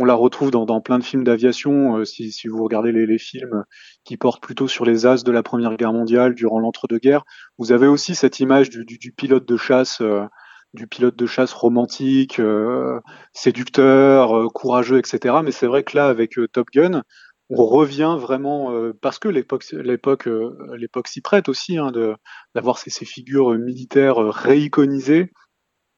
on 0.00 0.04
la 0.04 0.14
retrouve 0.14 0.52
dans, 0.52 0.80
plein 0.80 0.98
de 1.00 1.04
films 1.04 1.24
d'aviation. 1.24 1.98
Euh, 1.98 2.04
si, 2.04 2.32
vous 2.46 2.62
regardez 2.62 2.92
les, 2.92 3.18
films 3.18 3.64
qui 4.04 4.16
portent 4.16 4.40
plutôt 4.40 4.68
sur 4.68 4.84
les 4.84 5.06
as 5.06 5.24
de 5.24 5.32
la 5.32 5.42
Première 5.42 5.76
Guerre 5.76 5.92
mondiale 5.92 6.34
durant 6.34 6.60
l'entre-deux-guerres, 6.60 7.24
vous 7.58 7.72
avez 7.72 7.88
aussi 7.88 8.14
cette 8.14 8.38
image 8.38 8.70
du, 8.70 9.12
pilote 9.12 9.46
de 9.46 9.56
chasse, 9.56 10.00
euh, 10.00 10.24
du 10.72 10.86
pilote 10.86 11.16
de 11.16 11.26
chasse 11.26 11.52
romantique, 11.52 12.38
euh, 12.38 13.00
séducteur, 13.32 14.52
courageux, 14.52 14.98
etc. 14.98 15.34
Mais 15.42 15.50
c'est 15.50 15.66
vrai 15.66 15.82
que 15.82 15.96
là, 15.96 16.06
avec 16.06 16.38
Top 16.52 16.68
Gun, 16.72 17.02
on 17.50 17.66
revient 17.66 18.16
vraiment 18.20 18.72
parce 19.00 19.18
que 19.18 19.28
l'époque, 19.28 19.64
l'époque, 19.72 20.28
l'époque 20.76 21.08
s'y 21.08 21.22
prête 21.22 21.48
aussi 21.48 21.76
hein, 21.76 21.90
de, 21.90 22.14
d'avoir 22.54 22.78
ces, 22.78 22.90
figures 23.04 23.58
militaires 23.58 24.18
réiconisées, 24.18 25.32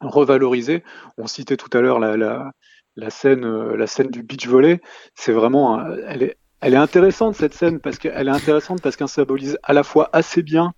revalorisées. 0.01 0.85
On 1.19 1.27
citait 1.27 1.59
tout 1.59 1.77
à 1.77 1.81
l'heure 1.83 1.99
la 1.99 2.53
la 3.01 3.11
scène, 3.11 3.45
euh, 3.45 3.77
la 3.77 3.87
scène 3.87 4.09
du 4.09 4.23
beach 4.23 4.47
volley, 4.47 4.81
c'est 5.15 5.33
vraiment, 5.33 5.85
elle 6.07 6.23
est, 6.23 6.37
intéressante 6.77 7.35
cette 7.35 7.55
scène 7.55 7.81
parce 7.81 7.99
qu'elle 7.99 8.29
est 8.29 8.31
intéressante 8.31 8.83
parce 8.83 8.97
qu'elle 8.97 9.09
symbolise 9.09 9.59
à 9.63 9.73
la 9.73 9.83
fois 9.83 10.11
assez 10.13 10.43
bien 10.43 10.75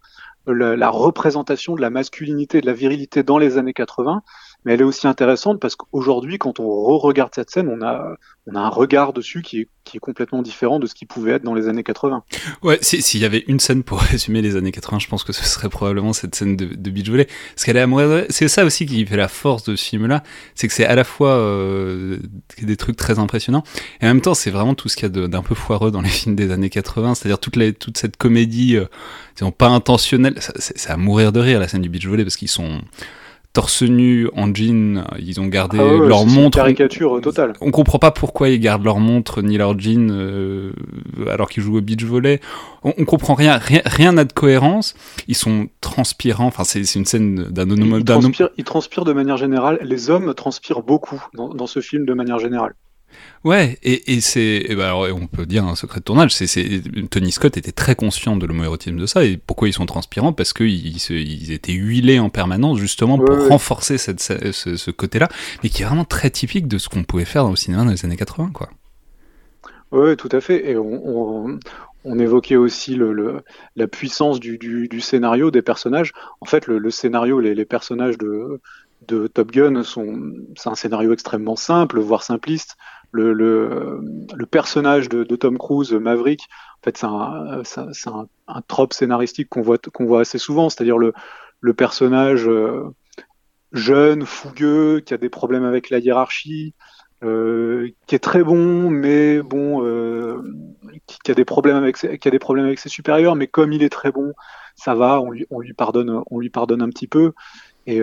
euh, 0.48 0.76
la, 0.76 0.90
représentation 0.90 1.74
de 1.74 1.80
la 1.80 1.90
masculinité 1.90 2.58
et 2.58 2.60
de 2.60 2.66
la 2.66 2.72
virilité 2.72 3.22
dans 3.22 3.38
les 3.38 3.58
années 3.58 3.72
80, 3.72 4.22
mais 4.64 4.74
elle 4.74 4.80
est 4.80 4.84
aussi 4.84 5.06
intéressante 5.06 5.60
parce 5.60 5.74
qu'aujourd'hui, 5.76 6.38
quand 6.38 6.60
on 6.60 6.68
re-regarde 6.68 7.32
cette 7.34 7.50
scène, 7.50 7.68
on 7.68 7.84
a, 7.84 8.16
on 8.46 8.54
a 8.54 8.60
un 8.60 8.68
regard 8.68 9.12
dessus 9.12 9.42
qui 9.42 9.60
est, 9.60 9.68
qui 9.84 9.96
est 9.96 10.00
complètement 10.00 10.40
différent 10.40 10.78
de 10.78 10.86
ce 10.86 10.94
qui 10.94 11.04
pouvait 11.04 11.32
être 11.32 11.42
dans 11.42 11.54
les 11.54 11.68
années 11.68 11.82
80. 11.82 12.22
Ouais, 12.62 12.78
s'il 12.80 13.20
y 13.20 13.24
avait 13.24 13.44
une 13.48 13.58
scène 13.58 13.82
pour 13.82 13.98
résumer 14.00 14.40
les 14.40 14.54
années 14.54 14.70
80, 14.70 15.00
je 15.00 15.08
pense 15.08 15.24
que 15.24 15.32
ce 15.32 15.44
serait 15.44 15.68
probablement 15.68 16.12
cette 16.12 16.34
scène 16.34 16.56
de, 16.56 16.66
de 16.66 16.90
beach 16.90 17.08
volley. 17.08 17.26
Parce 17.54 17.64
qu'elle 17.64 17.76
est 17.76 18.32
C'est 18.32 18.48
ça 18.48 18.64
aussi 18.64 18.86
qui 18.86 19.04
fait 19.04 19.16
la 19.16 19.28
force 19.28 19.64
de 19.64 19.74
ce 19.74 19.84
film-là, 19.84 20.22
c'est 20.54 20.68
que 20.68 20.74
c'est 20.74 20.86
à 20.86 20.94
la 20.94 21.04
fois 21.04 21.30
euh, 21.30 22.18
des 22.60 22.76
trucs 22.76 22.96
très 22.96 23.18
impressionnants, 23.18 23.64
et 24.00 24.04
en 24.04 24.08
même 24.08 24.20
temps, 24.20 24.34
c'est 24.34 24.50
vraiment 24.50 24.74
tout 24.74 24.88
ce 24.88 24.96
qu'il 24.96 25.12
y 25.12 25.22
a 25.22 25.28
d'un 25.28 25.42
peu 25.42 25.54
foireux 25.54 25.90
dans 25.90 26.02
les 26.02 26.08
films 26.08 26.36
des 26.36 26.52
années 26.52 26.70
80, 26.70 27.16
c'est-à-dire 27.16 27.40
toute, 27.40 27.56
la, 27.56 27.72
toute 27.72 27.98
cette 27.98 28.16
comédie, 28.16 28.76
euh, 28.76 28.86
disons, 29.36 29.50
pas 29.50 29.68
intentionnelle. 29.68 30.34
C'est 30.56 30.90
à 30.90 30.96
mourir 30.96 31.32
de 31.32 31.40
rire, 31.40 31.58
la 31.58 31.68
scène 31.68 31.82
du 31.82 31.88
beach 31.88 32.06
volley, 32.06 32.22
parce 32.22 32.36
qu'ils 32.36 32.48
sont 32.48 32.80
torse 33.52 33.82
nu 33.82 34.28
en 34.34 34.54
jean, 34.54 35.04
ils 35.18 35.40
ont 35.40 35.46
gardé 35.46 35.78
ah 35.78 36.06
leur 36.06 36.24
montre. 36.24 36.58
Une 36.58 36.64
caricature 36.64 37.20
totale. 37.20 37.52
On, 37.60 37.70
comprend 37.70 37.98
pas 37.98 38.10
pourquoi 38.10 38.48
ils 38.48 38.58
gardent 38.58 38.84
leur 38.84 38.98
montre 38.98 39.42
ni 39.42 39.58
leur 39.58 39.78
jean 39.78 40.10
euh, 40.10 40.72
alors 41.30 41.50
qu'ils 41.50 41.62
jouent 41.62 41.76
au 41.76 41.80
beach 41.80 42.02
volley. 42.04 42.40
On, 42.82 42.94
on 42.96 43.04
comprend 43.04 43.34
rien, 43.34 43.58
rien 43.58 44.12
n'a 44.12 44.24
de 44.24 44.32
cohérence. 44.32 44.94
Ils 45.28 45.36
sont 45.36 45.68
transpirants. 45.80 46.46
Enfin, 46.46 46.64
c'est 46.64 46.80
une 46.94 47.04
scène 47.04 47.44
d'un. 47.50 47.68
Ils, 47.68 48.04
transpirent, 48.04 48.50
ils 48.56 48.64
transpirent 48.64 49.04
de 49.04 49.12
manière 49.12 49.36
générale. 49.36 49.78
Les 49.82 50.10
hommes 50.10 50.32
transpirent 50.34 50.82
beaucoup 50.82 51.22
dans, 51.34 51.48
dans 51.50 51.66
ce 51.66 51.80
film 51.80 52.06
de 52.06 52.14
manière 52.14 52.38
générale. 52.38 52.74
Ouais, 53.44 53.76
et, 53.82 54.14
et 54.14 54.20
c'est, 54.20 54.64
ben 54.76 54.94
on 54.94 55.26
peut 55.26 55.46
dire 55.46 55.64
un 55.64 55.74
secret 55.74 55.98
de 55.98 56.04
tournage, 56.04 56.32
c'est, 56.32 56.46
Tony 57.10 57.32
Scott 57.32 57.56
était 57.56 57.72
très 57.72 57.96
conscient 57.96 58.36
de 58.36 58.46
l'homoérotisme 58.46 58.96
de 58.96 59.06
ça, 59.06 59.24
et 59.24 59.36
pourquoi 59.36 59.66
ils 59.68 59.72
sont 59.72 59.86
transpirants 59.86 60.32
Parce 60.32 60.52
qu'ils 60.52 60.96
ils 61.10 61.52
étaient 61.52 61.72
huilés 61.72 62.20
en 62.20 62.30
permanence, 62.30 62.78
justement, 62.78 63.18
pour 63.18 63.48
renforcer 63.48 63.98
cette, 63.98 64.20
ce, 64.20 64.76
ce 64.76 64.90
côté-là, 64.92 65.28
mais 65.62 65.70
qui 65.70 65.82
est 65.82 65.84
vraiment 65.84 66.04
très 66.04 66.30
typique 66.30 66.68
de 66.68 66.78
ce 66.78 66.88
qu'on 66.88 67.02
pouvait 67.02 67.24
faire 67.24 67.42
dans 67.42 67.50
le 67.50 67.56
cinéma 67.56 67.84
dans 67.84 67.90
les 67.90 68.04
années 68.04 68.16
80, 68.16 68.50
quoi. 68.54 68.68
Oui, 69.90 70.16
tout 70.16 70.28
à 70.30 70.40
fait, 70.40 70.70
et 70.70 70.76
on, 70.76 71.46
on, 71.46 71.58
on 72.04 72.18
évoquait 72.18 72.56
aussi 72.56 72.94
le, 72.94 73.12
le, 73.12 73.42
la 73.76 73.88
puissance 73.88 74.38
du, 74.38 74.56
du, 74.56 74.88
du, 74.88 75.00
scénario, 75.00 75.50
des 75.50 75.62
personnages. 75.62 76.12
En 76.40 76.46
fait, 76.46 76.66
le, 76.68 76.78
le 76.78 76.90
scénario, 76.90 77.40
les, 77.40 77.54
les 77.54 77.64
personnages 77.64 78.18
de, 78.18 78.60
de 79.08 79.26
Top 79.26 79.50
Gun 79.50 79.82
sont, 79.82 80.32
c'est 80.56 80.68
un 80.68 80.74
scénario 80.74 81.12
extrêmement 81.12 81.56
simple, 81.56 82.00
voire 82.00 82.22
simpliste 82.22 82.76
le, 83.12 83.32
le, 83.32 84.46
personnage 84.46 85.08
de, 85.08 85.36
Tom 85.36 85.58
Cruise, 85.58 85.92
Maverick, 85.92 86.48
en 86.80 86.84
fait, 86.84 86.96
c'est 86.96 87.06
un, 87.06 87.62
c'est 87.64 88.10
un, 88.10 88.62
trope 88.66 88.92
scénaristique 88.92 89.48
qu'on 89.48 89.62
voit, 89.62 89.78
voit 90.00 90.20
assez 90.20 90.38
souvent, 90.38 90.70
c'est-à-dire 90.70 90.98
le, 90.98 91.12
le 91.60 91.74
personnage 91.74 92.48
euh, 92.48 92.84
jeune, 93.72 94.24
fougueux, 94.24 95.00
qui 95.00 95.14
a 95.14 95.18
des 95.18 95.28
problèmes 95.28 95.64
avec 95.64 95.90
la 95.90 95.98
hiérarchie, 95.98 96.74
euh, 97.22 97.90
qui 98.06 98.14
est 98.14 98.18
très 98.18 98.42
bon, 98.42 98.90
mais 98.90 99.42
bon, 99.42 99.84
euh, 99.84 100.42
qui, 101.06 101.30
a 101.30 101.34
des 101.34 101.44
problèmes 101.44 101.76
avec 101.76 101.98
ses, 101.98 102.18
qui 102.18 102.28
a 102.28 102.30
des 102.30 102.38
problèmes 102.38 102.66
avec 102.66 102.78
ses 102.78 102.88
supérieurs, 102.88 103.36
mais 103.36 103.46
comme 103.46 103.72
il 103.72 103.82
est 103.82 103.92
très 103.92 104.10
bon, 104.10 104.32
ça 104.74 104.94
va, 104.94 105.20
on 105.20 105.30
lui, 105.30 105.46
on 105.50 105.60
lui 105.60 105.74
pardonne, 105.74 106.22
on 106.30 106.38
lui 106.40 106.50
pardonne 106.50 106.82
un 106.82 106.88
petit 106.88 107.06
peu. 107.06 107.32
Et, 107.86 108.00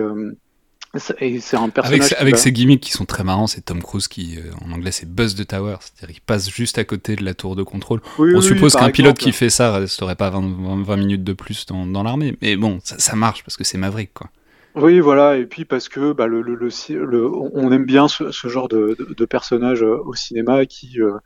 c'est 0.96 1.56
un 1.56 1.68
personnage. 1.68 2.00
Avec, 2.00 2.12
avec 2.20 2.38
ses 2.38 2.52
gimmicks 2.52 2.82
qui 2.82 2.90
sont 2.90 3.04
très 3.04 3.22
marrants, 3.22 3.46
c'est 3.46 3.60
Tom 3.60 3.82
Cruise 3.82 4.08
qui, 4.08 4.38
euh, 4.38 4.50
en 4.64 4.72
anglais, 4.72 4.90
c'est 4.90 5.08
Buzz 5.08 5.36
the 5.36 5.46
Tower, 5.46 5.76
c'est-à-dire 5.80 6.14
qu'il 6.14 6.22
passe 6.22 6.50
juste 6.50 6.78
à 6.78 6.84
côté 6.84 7.14
de 7.14 7.24
la 7.24 7.34
tour 7.34 7.54
de 7.54 7.62
contrôle. 7.62 8.00
on 8.18 8.40
suppose 8.40 8.74
qu'un 8.74 8.90
pilote 8.90 9.18
qui 9.18 9.32
fait 9.32 9.50
ça 9.50 9.72
resterait 9.72 10.16
pas 10.16 10.30
20, 10.30 10.82
20 10.82 10.96
minutes 10.96 11.24
de 11.24 11.32
plus 11.32 11.66
dans, 11.66 11.86
dans 11.86 12.02
l'armée, 12.02 12.36
mais 12.42 12.56
bon, 12.56 12.80
ça, 12.82 12.98
ça 12.98 13.14
marche 13.14 13.44
parce 13.44 13.56
que 13.56 13.64
c'est 13.64 13.78
Maverick, 13.78 14.12
quoi. 14.14 14.30
Oui, 14.76 15.00
voilà, 15.00 15.36
et 15.36 15.46
puis 15.46 15.64
parce 15.64 15.88
que 15.88 16.12
bah, 16.12 16.28
le, 16.28 16.42
le, 16.42 16.54
le, 16.54 17.26
on 17.26 17.72
aime 17.72 17.84
bien 17.84 18.06
ce, 18.06 18.30
ce 18.30 18.46
genre 18.46 18.68
de, 18.68 18.96
de, 18.98 19.14
de, 19.14 19.24
personnage 19.24 19.82
euh, 19.82 19.98
au 20.04 20.14
cinéma 20.14 20.64
qui, 20.64 21.00
euh, 21.00 21.18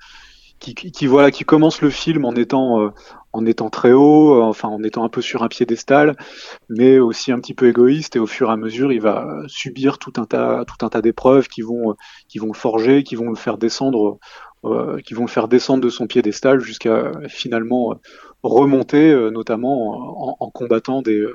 qui, 0.72 1.06
voilà, 1.06 1.30
qui 1.30 1.44
commence 1.44 1.82
le 1.82 1.90
film 1.90 2.24
en 2.24 2.32
étant, 2.32 2.80
euh, 2.80 2.90
en 3.32 3.44
étant 3.44 3.68
très 3.68 3.92
haut, 3.92 4.42
enfin 4.42 4.68
en 4.68 4.82
étant 4.82 5.04
un 5.04 5.08
peu 5.08 5.20
sur 5.20 5.42
un 5.42 5.48
piédestal, 5.48 6.16
mais 6.68 6.98
aussi 6.98 7.32
un 7.32 7.40
petit 7.40 7.52
peu 7.52 7.68
égoïste, 7.68 8.16
et 8.16 8.18
au 8.18 8.26
fur 8.26 8.48
et 8.48 8.52
à 8.52 8.56
mesure, 8.56 8.92
il 8.92 9.00
va 9.00 9.42
subir 9.46 9.98
tout 9.98 10.12
un 10.16 10.24
tas, 10.24 10.64
tout 10.64 10.86
un 10.86 10.88
tas 10.88 11.02
d'épreuves 11.02 11.48
qui 11.48 11.62
vont, 11.62 11.96
qui 12.28 12.38
vont 12.38 12.48
le 12.48 12.58
forger, 12.58 13.02
qui 13.02 13.16
vont 13.16 13.28
le 13.28 13.36
faire 13.36 13.58
descendre, 13.58 14.18
qui 15.04 15.12
vont 15.12 15.24
le 15.24 15.28
faire 15.28 15.48
descendre 15.48 15.84
de 15.84 15.90
son 15.90 16.06
piédestal 16.06 16.60
jusqu'à 16.60 17.12
finalement 17.28 17.96
remonter, 18.42 19.14
notamment 19.30 20.30
en, 20.30 20.36
en 20.40 20.50
combattant 20.50 21.02
des 21.02 21.26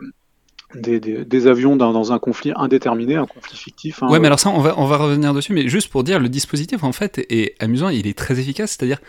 des, 0.76 1.00
des, 1.00 1.26
des, 1.26 1.48
avions 1.48 1.76
dans, 1.76 1.92
dans, 1.92 2.12
un 2.12 2.20
conflit 2.20 2.52
indéterminé, 2.56 3.16
un 3.16 3.26
conflit 3.26 3.58
fictif. 3.58 4.04
Hein, 4.04 4.10
ouais, 4.10 4.20
mais 4.20 4.28
alors 4.28 4.40
ça, 4.40 4.50
on 4.50 4.60
va, 4.60 4.76
on 4.78 4.86
va 4.86 4.98
revenir 4.98 5.34
dessus, 5.34 5.54
mais 5.54 5.68
juste 5.68 5.90
pour 5.90 6.04
dire, 6.04 6.20
le 6.20 6.30
dispositif, 6.30 6.84
en 6.84 6.92
fait, 6.92 7.26
est 7.30 7.56
amusant, 7.62 7.90
il 7.90 8.08
est 8.08 8.18
très 8.18 8.40
efficace, 8.40 8.76
c'est-à-dire, 8.78 9.00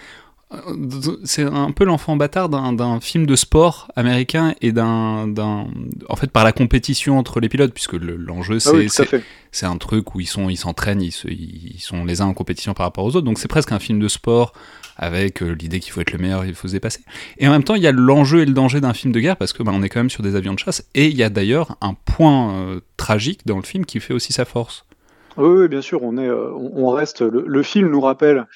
c'est 1.25 1.45
un 1.45 1.71
peu 1.71 1.85
l'enfant 1.85 2.16
bâtard 2.16 2.49
d'un 2.49 3.00
film 3.00 3.25
de 3.25 3.37
sport 3.37 3.88
américain 3.95 4.54
et 4.61 4.73
d'un, 4.73 5.33
en 6.09 6.16
fait, 6.16 6.30
par 6.30 6.42
la 6.42 6.52
compétition 6.52 7.19
entre 7.19 7.38
les 7.38 7.49
pilotes, 7.49 7.73
puisque 7.73 7.92
l'enjeu, 7.92 8.54
le, 8.54 8.88
c'est 8.88 9.14
ah 9.14 9.19
c'est 9.52 9.66
un 9.66 9.76
truc 9.76 10.14
où 10.14 10.21
ils 10.21 10.26
sont, 10.26 10.49
ils 10.49 10.57
s'entraînent, 10.57 11.02
ils, 11.02 11.14
ils, 11.26 11.80
sont 11.80 12.04
les 12.04 12.21
uns 12.21 12.26
en 12.26 12.35
compétition 12.35 12.75
par 12.75 12.87
rapport 12.87 13.04
aux 13.04 13.16
autres, 13.16 13.26
donc 13.26 13.38
c'est 13.38 13.49
presque 13.49 13.73
un 13.73 13.78
film 13.78 14.00
de 14.00 14.09
sport 14.09 14.52
avec 15.00 15.42
euh, 15.42 15.52
l'idée 15.52 15.80
qu'il 15.80 15.92
faut 15.92 16.00
être 16.00 16.12
le 16.12 16.19
meilleur, 16.19 16.45
il 16.45 16.54
faut 16.54 16.69
se 16.69 16.73
dépasser. 16.73 17.00
Et 17.38 17.49
en 17.49 17.50
même 17.50 17.64
temps, 17.64 17.75
il 17.75 17.83
y 17.83 17.87
a 17.87 17.92
l'enjeu 17.92 18.42
et 18.42 18.47
le 18.47 18.52
danger 18.52 18.80
d'un 18.80 18.92
film 18.92 19.12
de 19.12 19.21
guerre 19.21 19.37
parce 19.37 19.52
que 19.52 19.62
bah, 19.62 19.73
on 19.75 19.83
est 19.83 19.88
quand 19.88 20.00
même 20.00 20.11
sur 20.11 20.23
des 20.23 20.37
avions 20.37 20.52
de 20.52 20.59
chasse. 20.59 20.85
Et 20.95 21.07
il 21.07 21.16
y 21.16 21.23
a 21.23 21.30
d'ailleurs 21.30 21.76
un 21.80 21.95
point 21.95 22.54
euh, 22.54 22.80
tragique 22.99 23.47
dans 23.47 23.57
le 23.57 23.62
film 23.62 23.87
qui 23.87 23.99
fait 23.99 24.12
aussi 24.12 24.33
sa 24.33 24.45
force. 24.45 24.85
Oui, 25.38 25.69
bien 25.69 25.80
sûr, 25.80 26.02
on 26.02 26.19
est, 26.19 26.28
euh, 26.28 26.52
on 26.52 26.90
reste. 26.90 27.23
Le, 27.23 27.62
film 27.62 27.88
nous 27.90 28.00
rappelle 28.00 28.47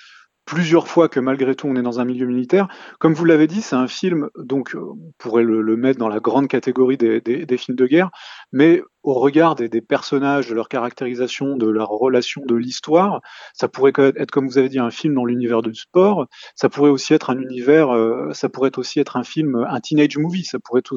plusieurs 0.44 0.88
fois 0.88 1.08
que 1.08 1.20
malgré 1.20 1.54
tout 1.54 1.66
on 1.66 1.76
est 1.76 1.82
dans 1.82 2.00
un 2.00 2.04
milieu 2.04 2.26
militaire. 2.26 2.68
Comme 2.98 3.14
vous 3.14 3.24
l'avez 3.24 3.46
dit, 3.46 3.62
c'est 3.62 3.76
un 3.76 3.88
film, 3.88 4.28
donc 4.36 4.76
on 4.76 5.12
pourrait 5.18 5.44
le, 5.44 5.76
mettre 5.76 5.98
dans 5.98 6.08
la 6.08 6.20
grande 6.20 6.48
catégorie 6.48 6.96
des, 6.96 7.56
films 7.56 7.76
de 7.76 7.86
guerre, 7.86 8.10
mais 8.52 8.82
au 9.02 9.14
regard 9.14 9.54
des, 9.54 9.68
personnages, 9.80 10.48
de 10.48 10.54
leur 10.54 10.68
caractérisation, 10.68 11.56
de 11.56 11.68
leur 11.68 11.88
relation, 11.88 12.42
de 12.46 12.54
l'histoire, 12.54 13.20
ça 13.52 13.68
pourrait 13.68 13.92
être, 13.96 14.30
comme 14.30 14.48
vous 14.48 14.58
avez 14.58 14.68
dit, 14.68 14.78
un 14.78 14.90
film 14.90 15.14
dans 15.14 15.24
l'univers 15.24 15.62
du 15.62 15.74
sport. 15.74 16.26
Ça 16.54 16.68
pourrait 16.68 16.90
aussi 16.90 17.12
être 17.12 17.30
un 17.30 17.38
univers, 17.38 17.90
euh, 17.90 18.32
ça 18.32 18.48
pourrait 18.48 18.76
aussi 18.78 19.00
être 19.00 19.16
un 19.16 19.24
film, 19.24 19.66
un 19.68 19.80
teenage 19.80 20.16
movie. 20.16 20.44
Ça 20.44 20.58
pourrait 20.58 20.82
tout, 20.82 20.96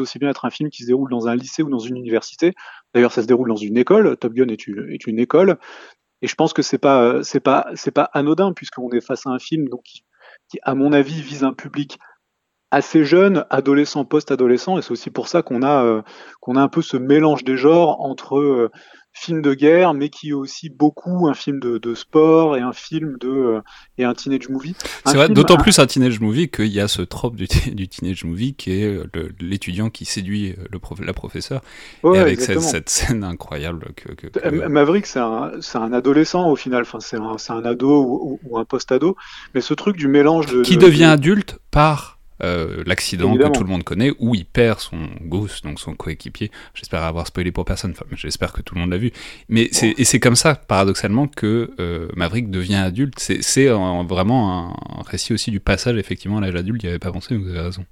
aussi 0.00 0.18
bien 0.18 0.28
être 0.30 0.44
un 0.44 0.50
film 0.50 0.70
qui 0.70 0.82
se 0.82 0.86
déroule 0.86 1.10
dans 1.10 1.26
un 1.26 1.34
lycée 1.34 1.62
ou 1.62 1.70
dans 1.70 1.80
une 1.80 1.96
université. 1.96 2.54
D'ailleurs, 2.94 3.12
ça 3.12 3.22
se 3.22 3.26
déroule 3.26 3.48
dans 3.48 3.56
une 3.56 3.76
école. 3.76 4.16
Top 4.16 4.34
Gun 4.34 4.48
est 4.48 5.06
une 5.06 5.18
école. 5.18 5.58
Et 6.22 6.26
je 6.26 6.34
pense 6.34 6.52
que 6.52 6.62
c'est 6.62 6.78
pas, 6.78 7.22
c'est 7.22 7.40
pas, 7.40 7.66
c'est 7.74 7.90
pas 7.90 8.10
anodin 8.12 8.52
puisqu'on 8.52 8.90
est 8.90 9.00
face 9.00 9.26
à 9.26 9.30
un 9.30 9.38
film 9.38 9.68
donc 9.68 9.82
qui, 9.84 10.04
qui, 10.48 10.58
à 10.62 10.74
mon 10.74 10.92
avis, 10.92 11.20
vise 11.22 11.44
un 11.44 11.52
public 11.52 11.98
assez 12.70 13.04
jeune, 13.04 13.46
adolescent, 13.50 14.04
post-adolescent, 14.04 14.78
et 14.78 14.82
c'est 14.82 14.90
aussi 14.90 15.10
pour 15.10 15.28
ça 15.28 15.42
qu'on 15.42 15.62
a 15.62 15.84
euh, 15.84 16.02
qu'on 16.40 16.56
a 16.56 16.60
un 16.60 16.68
peu 16.68 16.82
ce 16.82 16.96
mélange 16.96 17.44
des 17.44 17.56
genres 17.56 18.00
entre 18.00 18.38
euh, 18.38 18.70
film 19.18 19.42
de 19.42 19.54
guerre, 19.54 19.94
mais 19.94 20.08
qui 20.08 20.30
est 20.30 20.32
aussi 20.32 20.68
beaucoup 20.68 21.28
un 21.28 21.34
film 21.34 21.60
de, 21.60 21.78
de 21.78 21.94
sport 21.94 22.56
et 22.56 22.60
un 22.60 22.72
film 22.72 23.16
de 23.18 23.28
euh, 23.28 23.60
et 23.98 24.04
un 24.04 24.14
teenage 24.14 24.48
movie. 24.48 24.74
C'est 25.06 25.16
vrai, 25.16 25.28
d'autant 25.28 25.56
plus 25.56 25.78
un 25.78 25.86
teenage 25.86 26.20
movie 26.20 26.48
qu'il 26.48 26.66
y 26.66 26.80
a 26.80 26.88
ce 26.88 27.02
trope 27.02 27.36
du, 27.36 27.46
du 27.72 27.88
teenage 27.88 28.24
movie 28.24 28.54
qui 28.54 28.72
est 28.72 29.00
l'étudiant 29.40 29.90
qui 29.90 30.04
séduit 30.04 30.54
le 30.70 30.78
prof, 30.78 30.98
la 31.00 31.12
professeure, 31.12 31.62
ouais, 32.02 32.18
et 32.18 32.20
avec 32.20 32.40
cette, 32.40 32.60
cette, 32.60 32.88
scène 32.88 33.24
incroyable 33.24 33.92
que. 33.96 34.12
que, 34.12 34.26
que... 34.26 34.66
Maverick, 34.68 35.06
c'est 35.06 35.18
un 35.18 35.92
adolescent 35.92 36.48
au 36.50 36.56
final, 36.56 36.82
enfin 36.82 37.00
c'est 37.00 37.52
un 37.52 37.64
ado 37.64 38.02
ou, 38.02 38.40
ou 38.44 38.58
un 38.58 38.64
post-ado, 38.64 39.16
mais 39.54 39.60
ce 39.60 39.74
truc 39.74 39.96
du 39.96 40.08
mélange 40.08 40.46
de 40.46 40.62
qui 40.62 40.76
de, 40.76 40.82
devient 40.82 41.04
adulte 41.04 41.58
par 41.70 42.17
euh, 42.42 42.82
l'accident 42.86 43.36
que 43.36 43.48
tout 43.48 43.62
le 43.62 43.68
monde 43.68 43.84
connaît, 43.84 44.12
où 44.18 44.34
il 44.34 44.44
perd 44.44 44.80
son 44.80 45.08
gosse, 45.22 45.62
donc 45.62 45.80
son 45.80 45.94
coéquipier. 45.94 46.50
J'espère 46.74 47.02
avoir 47.02 47.26
spoilé 47.26 47.52
pour 47.52 47.64
personne, 47.64 47.92
enfin, 47.92 48.04
j'espère 48.12 48.52
que 48.52 48.62
tout 48.62 48.74
le 48.74 48.80
monde 48.80 48.90
l'a 48.90 48.98
vu. 48.98 49.12
Mais 49.48 49.68
c'est, 49.72 49.94
et 49.98 50.04
c'est 50.04 50.20
comme 50.20 50.36
ça, 50.36 50.54
paradoxalement, 50.54 51.26
que 51.26 51.72
euh, 51.80 52.08
Maverick 52.16 52.50
devient 52.50 52.76
adulte. 52.76 53.18
C'est, 53.18 53.42
c'est 53.42 53.68
vraiment 53.68 54.72
un, 54.72 55.02
récit 55.02 55.32
aussi 55.32 55.50
du 55.50 55.60
passage, 55.60 55.96
effectivement, 55.96 56.38
à 56.38 56.40
l'âge 56.40 56.54
adulte. 56.54 56.82
Il 56.82 56.86
n'y 56.86 56.90
avait 56.90 56.98
pas 56.98 57.12
pensé, 57.12 57.36
vous 57.36 57.48
avez 57.48 57.60
raison. 57.60 57.84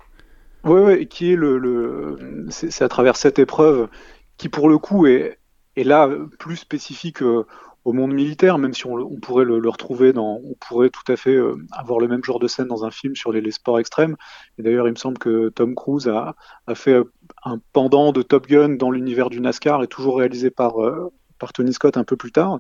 Oui, 0.65 0.81
oui, 0.81 1.07
qui 1.07 1.33
est 1.33 1.37
le, 1.37 1.59
le 1.59 2.47
c'est, 2.51 2.71
c'est 2.71 2.85
à 2.85 2.89
travers 2.89 3.17
cette 3.17 3.39
épreuve 3.39 3.89
qui, 4.37 4.49
pour 4.49 4.69
le 4.69 4.79
coup, 4.79 5.07
est, 5.07 5.39
est 5.77 5.85
là 5.85 6.09
plus 6.39 6.57
spécifique 6.57 7.23
euh, 7.23 7.47
au 7.87 7.93
monde 7.93 8.13
militaire, 8.13 8.59
même 8.59 8.75
si 8.75 8.85
on, 8.85 9.21
pourrait 9.23 9.45
le, 9.45 9.69
retrouver 9.69 10.13
dans, 10.13 10.41
on 10.45 10.55
pourrait 10.55 10.91
tout 10.91 11.05
à 11.07 11.15
fait 11.15 11.37
euh, 11.37 11.55
avoir 11.71 12.01
le 12.01 12.09
même 12.09 12.23
genre 12.25 12.41
de 12.41 12.49
scène 12.49 12.67
dans 12.67 12.85
un 12.85 12.91
film 12.91 13.15
sur 13.15 13.31
les, 13.31 13.51
sports 13.53 13.79
extrêmes. 13.79 14.17
Et 14.59 14.63
d'ailleurs, 14.63 14.89
il 14.89 14.91
me 14.91 14.97
semble 14.97 15.19
que 15.19 15.51
Tom 15.51 15.77
Cruise 15.77 16.09
a, 16.09 16.35
a, 16.67 16.75
fait 16.75 17.01
un 17.45 17.61
pendant 17.73 18.11
de 18.11 18.23
Top 18.23 18.49
Gun 18.49 18.71
dans 18.71 18.91
l'univers 18.91 19.31
du 19.31 19.41
NASCAR 19.41 19.85
et 19.85 19.87
toujours 19.87 20.19
réalisé 20.19 20.51
par, 20.51 20.83
euh, 20.83 21.13
par 21.39 21.53
Tony 21.53 21.73
Scott 21.73 21.97
un 21.97 22.03
peu 22.03 22.17
plus 22.17 22.33
tard 22.33 22.59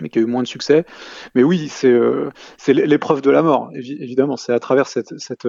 mais 0.00 0.08
qui 0.08 0.20
a 0.20 0.22
eu 0.22 0.26
moins 0.26 0.42
de 0.42 0.48
succès. 0.48 0.84
Mais 1.34 1.42
oui, 1.42 1.68
c'est 1.68 1.90
euh, 1.90 2.30
l'épreuve 2.68 3.22
de 3.22 3.30
la 3.30 3.42
mort, 3.42 3.70
évidemment. 3.74 4.36
C'est 4.36 4.52
à 4.52 4.60
travers 4.60 4.86
cette, 4.86 5.18
cette, 5.18 5.48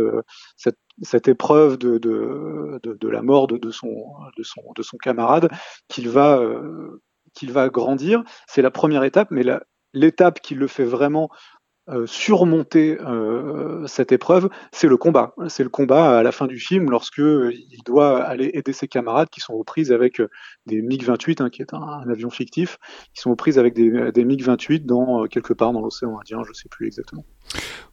cette, 0.58 0.80
cette 1.04 1.28
épreuve 1.28 1.78
de, 1.78 2.00
de, 2.00 2.80
de, 2.84 3.08
la 3.08 3.22
mort 3.22 3.46
de, 3.46 3.70
son, 3.70 3.94
de, 4.36 4.44
son, 4.44 4.62
de 4.76 4.82
son 4.82 4.98
camarade 4.98 5.48
qu'il 5.90 6.10
va, 6.10 6.40
euh, 6.40 7.02
qu'il 7.34 7.52
va 7.52 7.70
grandir. 7.70 8.24
C'est 8.48 8.62
la 8.62 8.72
première 8.72 9.04
étape, 9.04 9.30
mais 9.32 9.44
l'étape 9.94 10.40
qui 10.42 10.56
le 10.56 10.68
fait 10.68 10.86
vraiment 10.86 11.30
surmonter 12.06 12.98
euh, 13.02 13.86
cette 13.88 14.12
épreuve, 14.12 14.50
c'est 14.72 14.88
le 14.88 14.98
combat. 14.98 15.34
C'est 15.48 15.64
le 15.64 15.70
combat 15.70 16.20
à 16.20 16.24
la 16.24 16.32
fin 16.32 16.48
du 16.48 16.60
film 16.60 16.90
lorsque 16.90 17.20
euh, 17.20 17.52
il 17.54 17.84
doit 17.86 18.22
aller 18.22 18.52
aider 18.54 18.74
ses 18.74 18.88
camarades 18.88 19.30
qui 19.30 19.42
sont 19.42 19.54
aux 19.54 19.64
prises 19.64 19.92
avec 19.92 20.20
euh, 20.20 20.30
des 20.66 20.82
MiG-28, 20.82 21.42
hein, 21.42 21.50
qui 21.50 21.62
est 21.62 21.74
un, 21.74 21.82
un, 21.82 22.10
avion 22.10 22.30
fictif, 22.30 22.78
qui 23.14 23.22
sont 23.22 23.32
aux 23.32 23.36
prises 23.36 23.60
avec 23.60 23.74
des, 23.74 24.12
des 24.12 24.26
MiG-28 24.26 24.86
dans 24.86 25.26
quelque 25.28 25.54
part 25.54 25.74
dans 25.74 25.82
l'océan 25.82 26.20
Indien, 26.20 26.42
je 26.48 26.54
sais 26.54 26.70
plus 26.70 26.88
exactement. 26.88 27.26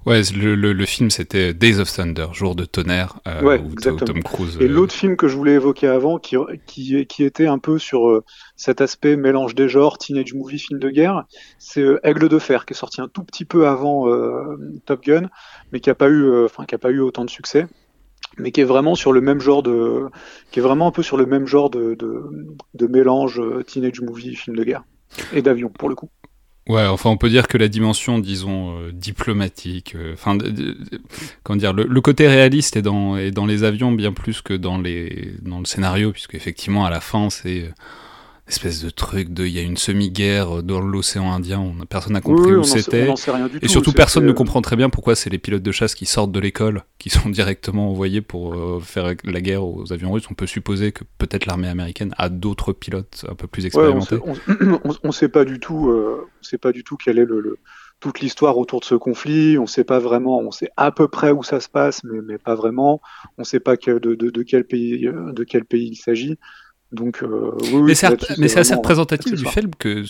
Ouais, 0.07 0.23
le, 0.35 0.55
le, 0.55 0.73
le 0.73 0.87
film 0.87 1.11
c'était 1.11 1.53
Days 1.53 1.81
of 1.81 1.93
Thunder, 1.93 2.29
Jour 2.33 2.55
de 2.55 2.65
tonnerre, 2.65 3.19
euh, 3.27 3.43
ouais, 3.43 3.61
où 3.61 3.75
Tom 3.75 4.23
Cruise. 4.23 4.57
Et 4.61 4.69
l'autre 4.69 4.95
film 4.95 5.17
que 5.17 5.29
je 5.29 5.37
voulais 5.37 5.55
évoquer 5.55 5.89
avant, 5.89 6.19
qui, 6.19 6.37
qui, 6.67 7.05
qui 7.07 7.25
était 7.25 7.47
un 7.47 7.59
peu 7.59 7.79
sur 7.79 8.09
euh, 8.09 8.25
cet 8.57 8.81
aspect 8.81 9.17
mélange 9.17 9.55
des 9.55 9.69
genres, 9.69 9.99
teenage 9.99 10.33
movie, 10.33 10.59
film 10.59 10.79
de 10.79 10.89
guerre, 10.89 11.25
c'est 11.59 11.83
euh, 11.83 12.01
Aigle 12.05 12.29
de 12.29 12.39
fer, 12.39 12.65
qui 12.65 12.73
est 12.73 12.77
sorti 12.77 13.01
un 13.01 13.09
tout 13.09 13.25
petit 13.25 13.45
peu 13.45 13.67
avant 13.67 13.88
Top 14.87 15.05
Gun, 15.05 15.29
mais 15.73 15.81
qui 15.81 15.91
a 15.91 15.95
pas 15.95 16.09
eu, 16.09 16.45
enfin 16.45 16.65
qui 16.65 16.75
a 16.75 16.79
pas 16.79 16.91
eu 16.91 17.01
autant 17.01 17.25
de 17.25 17.31
succès 17.31 17.67
mais 18.37 18.53
qui 18.53 18.61
est 18.61 18.65
vraiment 18.65 18.95
sur 18.95 19.13
le 19.13 19.21
même 19.21 19.41
genre 19.41 19.63
de, 19.63 20.07
qui 20.51 20.61
est 20.61 20.63
vraiment 20.63 20.89
un 20.89 20.91
peu 20.91 21.03
sur 21.03 21.17
le 21.17 21.27
même 21.27 21.47
genre 21.47 21.71
de, 21.71 21.97
mélange 22.89 23.41
teenage 23.67 24.01
movie, 24.01 24.35
film 24.37 24.57
de 24.57 24.65
guerre 24.65 24.85
et 25.33 25.43
d'avion 25.43 25.71
pour 25.71 25.89
le 25.89 25.95
coup. 25.95 26.09
Ouais, 26.69 26.87
enfin, 26.87 27.09
on 27.09 27.17
peut 27.17 27.31
dire 27.31 27.49
que 27.49 27.57
la 27.57 27.69
dimension, 27.69 28.19
disons, 28.19 28.79
euh, 28.79 28.93
diplomatique, 28.93 29.97
enfin, 30.13 30.37
euh, 30.37 31.57
dire, 31.57 31.73
le, 31.73 32.01
côté 32.03 32.29
réaliste 32.29 32.77
est 32.77 32.83
dans, 32.83 33.17
les 33.17 33.65
avions 33.65 33.91
bien 33.91 34.13
plus 34.13 34.43
que 34.43 34.53
dans 34.53 34.77
le 34.77 35.65
scénario, 35.65 36.13
puisque 36.13 36.35
effectivement, 36.35 36.85
à 36.85 36.91
la 36.91 37.01
fin, 37.01 37.31
c'est 37.31 37.73
espèce 38.49 38.83
de 38.83 38.91
truc 38.91 39.33
de 39.33 39.45
il 39.45 39.53
y 39.53 39.59
a 39.59 39.63
une 39.63 39.77
semi-guerre 39.77 40.63
dans 40.63 40.81
l'océan 40.81 41.33
Indien, 41.33 41.61
on, 41.61 41.85
personne 41.87 42.15
n'a 42.15 42.21
compris 42.21 42.53
oui, 42.53 42.57
où 42.59 42.65
c'était. 42.65 43.09
Et 43.09 43.15
tout, 43.15 43.69
surtout, 43.69 43.93
personne 43.93 44.25
ne 44.27 44.33
comprend 44.33 44.63
très 44.63 44.77
bien 44.77 44.91
pourquoi 44.91 45.15
c'est 45.15 45.31
les 45.31 45.39
pilotes 45.39 45.63
de 45.63 45.73
chasse 45.73 45.95
qui 45.95 46.07
sortent 46.07 46.33
de 46.33 46.41
l'école, 46.41 46.85
qui 46.99 47.11
sont 47.11 47.29
directement 47.29 47.91
envoyés 47.91 48.21
pour 48.21 48.55
euh, 48.55 48.81
faire 48.81 49.15
la 49.25 49.41
guerre 49.41 49.65
aux 49.65 49.93
avions 49.93 50.13
russes. 50.13 50.29
On 50.31 50.35
peut 50.35 50.47
supposer 50.47 50.93
que 50.93 51.05
peut-être 51.19 51.47
l'armée 51.47 51.69
américaine 51.69 52.15
a 52.19 52.29
d'autres 52.29 52.73
pilotes 52.73 53.25
un 53.29 53.35
peu 53.35 53.47
plus 53.47 53.67
expérimentés. 53.67 54.17
Ouais, 54.17 54.35
on, 54.85 55.09
ne 55.09 55.13
sait 55.13 55.29
pas 55.29 55.45
du 55.45 55.61
tout, 55.61 55.91
euh, 55.91 56.27
on 56.41 56.43
sait 56.43 56.59
pas 56.59 56.73
du 56.73 56.85
tout 56.85 56.97
quelle 56.97 57.19
est 57.19 57.27
le, 57.27 57.41
le 57.41 57.59
toute 58.01 58.21
l'histoire 58.21 58.57
autour 58.59 58.81
de 58.81 58.85
ce 58.85 58.95
conflit. 58.95 59.59
On 59.59 59.67
sait 59.67 59.85
pas 59.85 59.99
vraiment, 59.99 60.39
on 60.39 60.53
sait 60.53 60.71
à 60.77 60.93
peu 60.93 61.09
près 61.09 61.33
où 61.33 61.43
ça 61.43 61.61
se 61.61 61.69
passe, 61.69 62.05
mais, 62.05 62.21
mais 62.23 62.39
pas 62.39 62.55
vraiment. 62.55 63.01
On 63.39 63.45
sait 63.45 63.61
pas 63.61 63.77
que, 63.77 63.99
de, 63.99 64.15
de, 64.15 64.31
de, 64.31 64.43
quel 64.43 64.65
pays, 64.65 65.01
de 65.09 65.45
quel 65.45 65.65
pays 65.65 65.89
il 65.89 65.97
s'agit. 65.97 66.39
Donc, 66.93 67.23
mais 67.87 67.95
c'est 67.95 68.59
assez 68.59 68.75
représentatif 68.75 69.35
du 69.35 69.45
film 69.45 69.71
que 69.79 70.05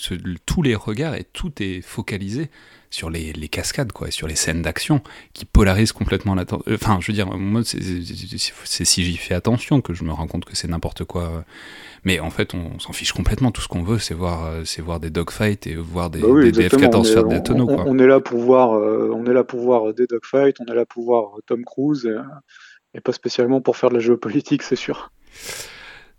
tous 0.45 0.61
les 0.61 0.75
regards 0.75 1.15
et 1.15 1.25
tout 1.25 1.51
est 1.61 1.81
focalisé 1.81 2.49
sur 2.89 3.09
les, 3.09 3.33
cascades, 3.49 3.91
quoi, 3.91 4.09
sur 4.11 4.27
les 4.27 4.35
scènes 4.35 4.61
d'action 4.61 5.01
qui 5.33 5.45
polarisent 5.45 5.91
complètement 5.91 6.35
l'attention. 6.35 6.73
Enfin, 6.73 6.97
je 7.01 7.07
veux 7.07 7.13
dire, 7.13 7.27
moi, 7.27 7.61
c'est 7.63 8.85
si 8.85 9.03
j'y 9.03 9.17
fais 9.17 9.35
attention 9.35 9.81
que 9.81 9.93
je 9.93 10.03
me 10.03 10.11
rends 10.11 10.27
compte 10.27 10.45
que 10.45 10.55
c'est 10.55 10.67
n'importe 10.67 11.03
quoi. 11.03 11.43
Mais 12.05 12.19
en 12.19 12.29
fait, 12.29 12.53
on, 12.53 12.79
s'en 12.79 12.93
fiche 12.93 13.11
complètement. 13.11 13.51
Tout 13.51 13.61
ce 13.61 13.67
qu'on 13.67 13.83
veut, 13.83 13.99
c'est 13.99 14.13
voir, 14.13 14.65
c'est 14.65 14.81
voir 14.81 14.99
des 14.99 15.09
dogfights 15.09 15.67
et 15.67 15.75
voir 15.75 16.09
des, 16.09 16.21
bah 16.21 16.27
F-14 16.27 17.13
faire 17.13 17.25
des 17.25 17.43
tonneaux. 17.43 17.69
On, 17.69 17.95
on, 17.95 17.99
est 17.99 18.07
là 18.07 18.19
pour 18.19 18.39
voir, 18.39 18.71
on 18.71 19.25
est 19.25 19.33
là 19.33 19.43
pour 19.43 19.59
voir 19.59 19.93
des 19.93 20.07
dogfights, 20.07 20.57
on 20.61 20.71
est 20.71 20.75
là 20.75 20.85
pour 20.85 21.03
voir 21.03 21.31
Tom 21.45 21.63
Cruise, 21.65 22.09
et 22.93 23.01
pas 23.01 23.11
spécialement 23.11 23.61
pour 23.61 23.77
faire 23.77 23.89
de 23.89 23.95
la 23.95 23.99
géopolitique, 23.99 24.63
c'est 24.63 24.75
sûr. 24.75 25.11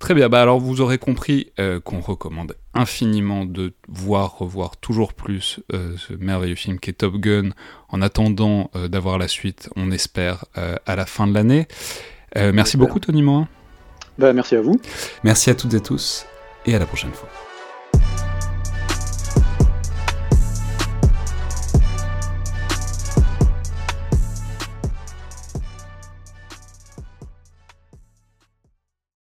Très 0.01 0.15
bien, 0.15 0.31
bah 0.31 0.41
alors 0.41 0.59
vous 0.59 0.81
aurez 0.81 0.97
compris 0.97 1.53
euh, 1.61 1.79
qu'on 1.79 2.01
recommande 2.01 2.57
infiniment 2.73 3.45
de 3.45 3.75
voir, 3.87 4.39
revoir 4.39 4.79
toujours 4.79 5.13
plus 5.13 5.61
euh, 5.75 5.95
ce 5.99 6.15
merveilleux 6.15 6.55
film 6.55 6.81
qui 6.81 6.89
est 6.89 6.95
Top 6.95 7.17
Gun, 7.17 7.51
en 7.91 8.01
attendant 8.01 8.71
euh, 8.75 8.89
d'avoir 8.89 9.19
la 9.19 9.29
suite, 9.29 9.69
on 9.77 9.91
espère, 9.91 10.47
à 10.55 10.97
la 10.97 11.05
fin 11.05 11.27
de 11.27 11.35
l'année. 11.35 11.69
merci 12.35 12.79
beaucoup 12.79 12.99
Tony 12.99 13.23
Morin. 13.23 13.47
Bah, 14.19 14.33
merci 14.33 14.57
à 14.57 14.63
vous. 14.63 14.81
Merci 15.23 15.51
à 15.51 15.55
toutes 15.55 15.75
et 15.75 15.81
tous, 15.81 16.27
et 16.65 16.75
à 16.75 16.79
la 16.79 16.87
prochaine 16.87 17.13
fois. 17.13 17.29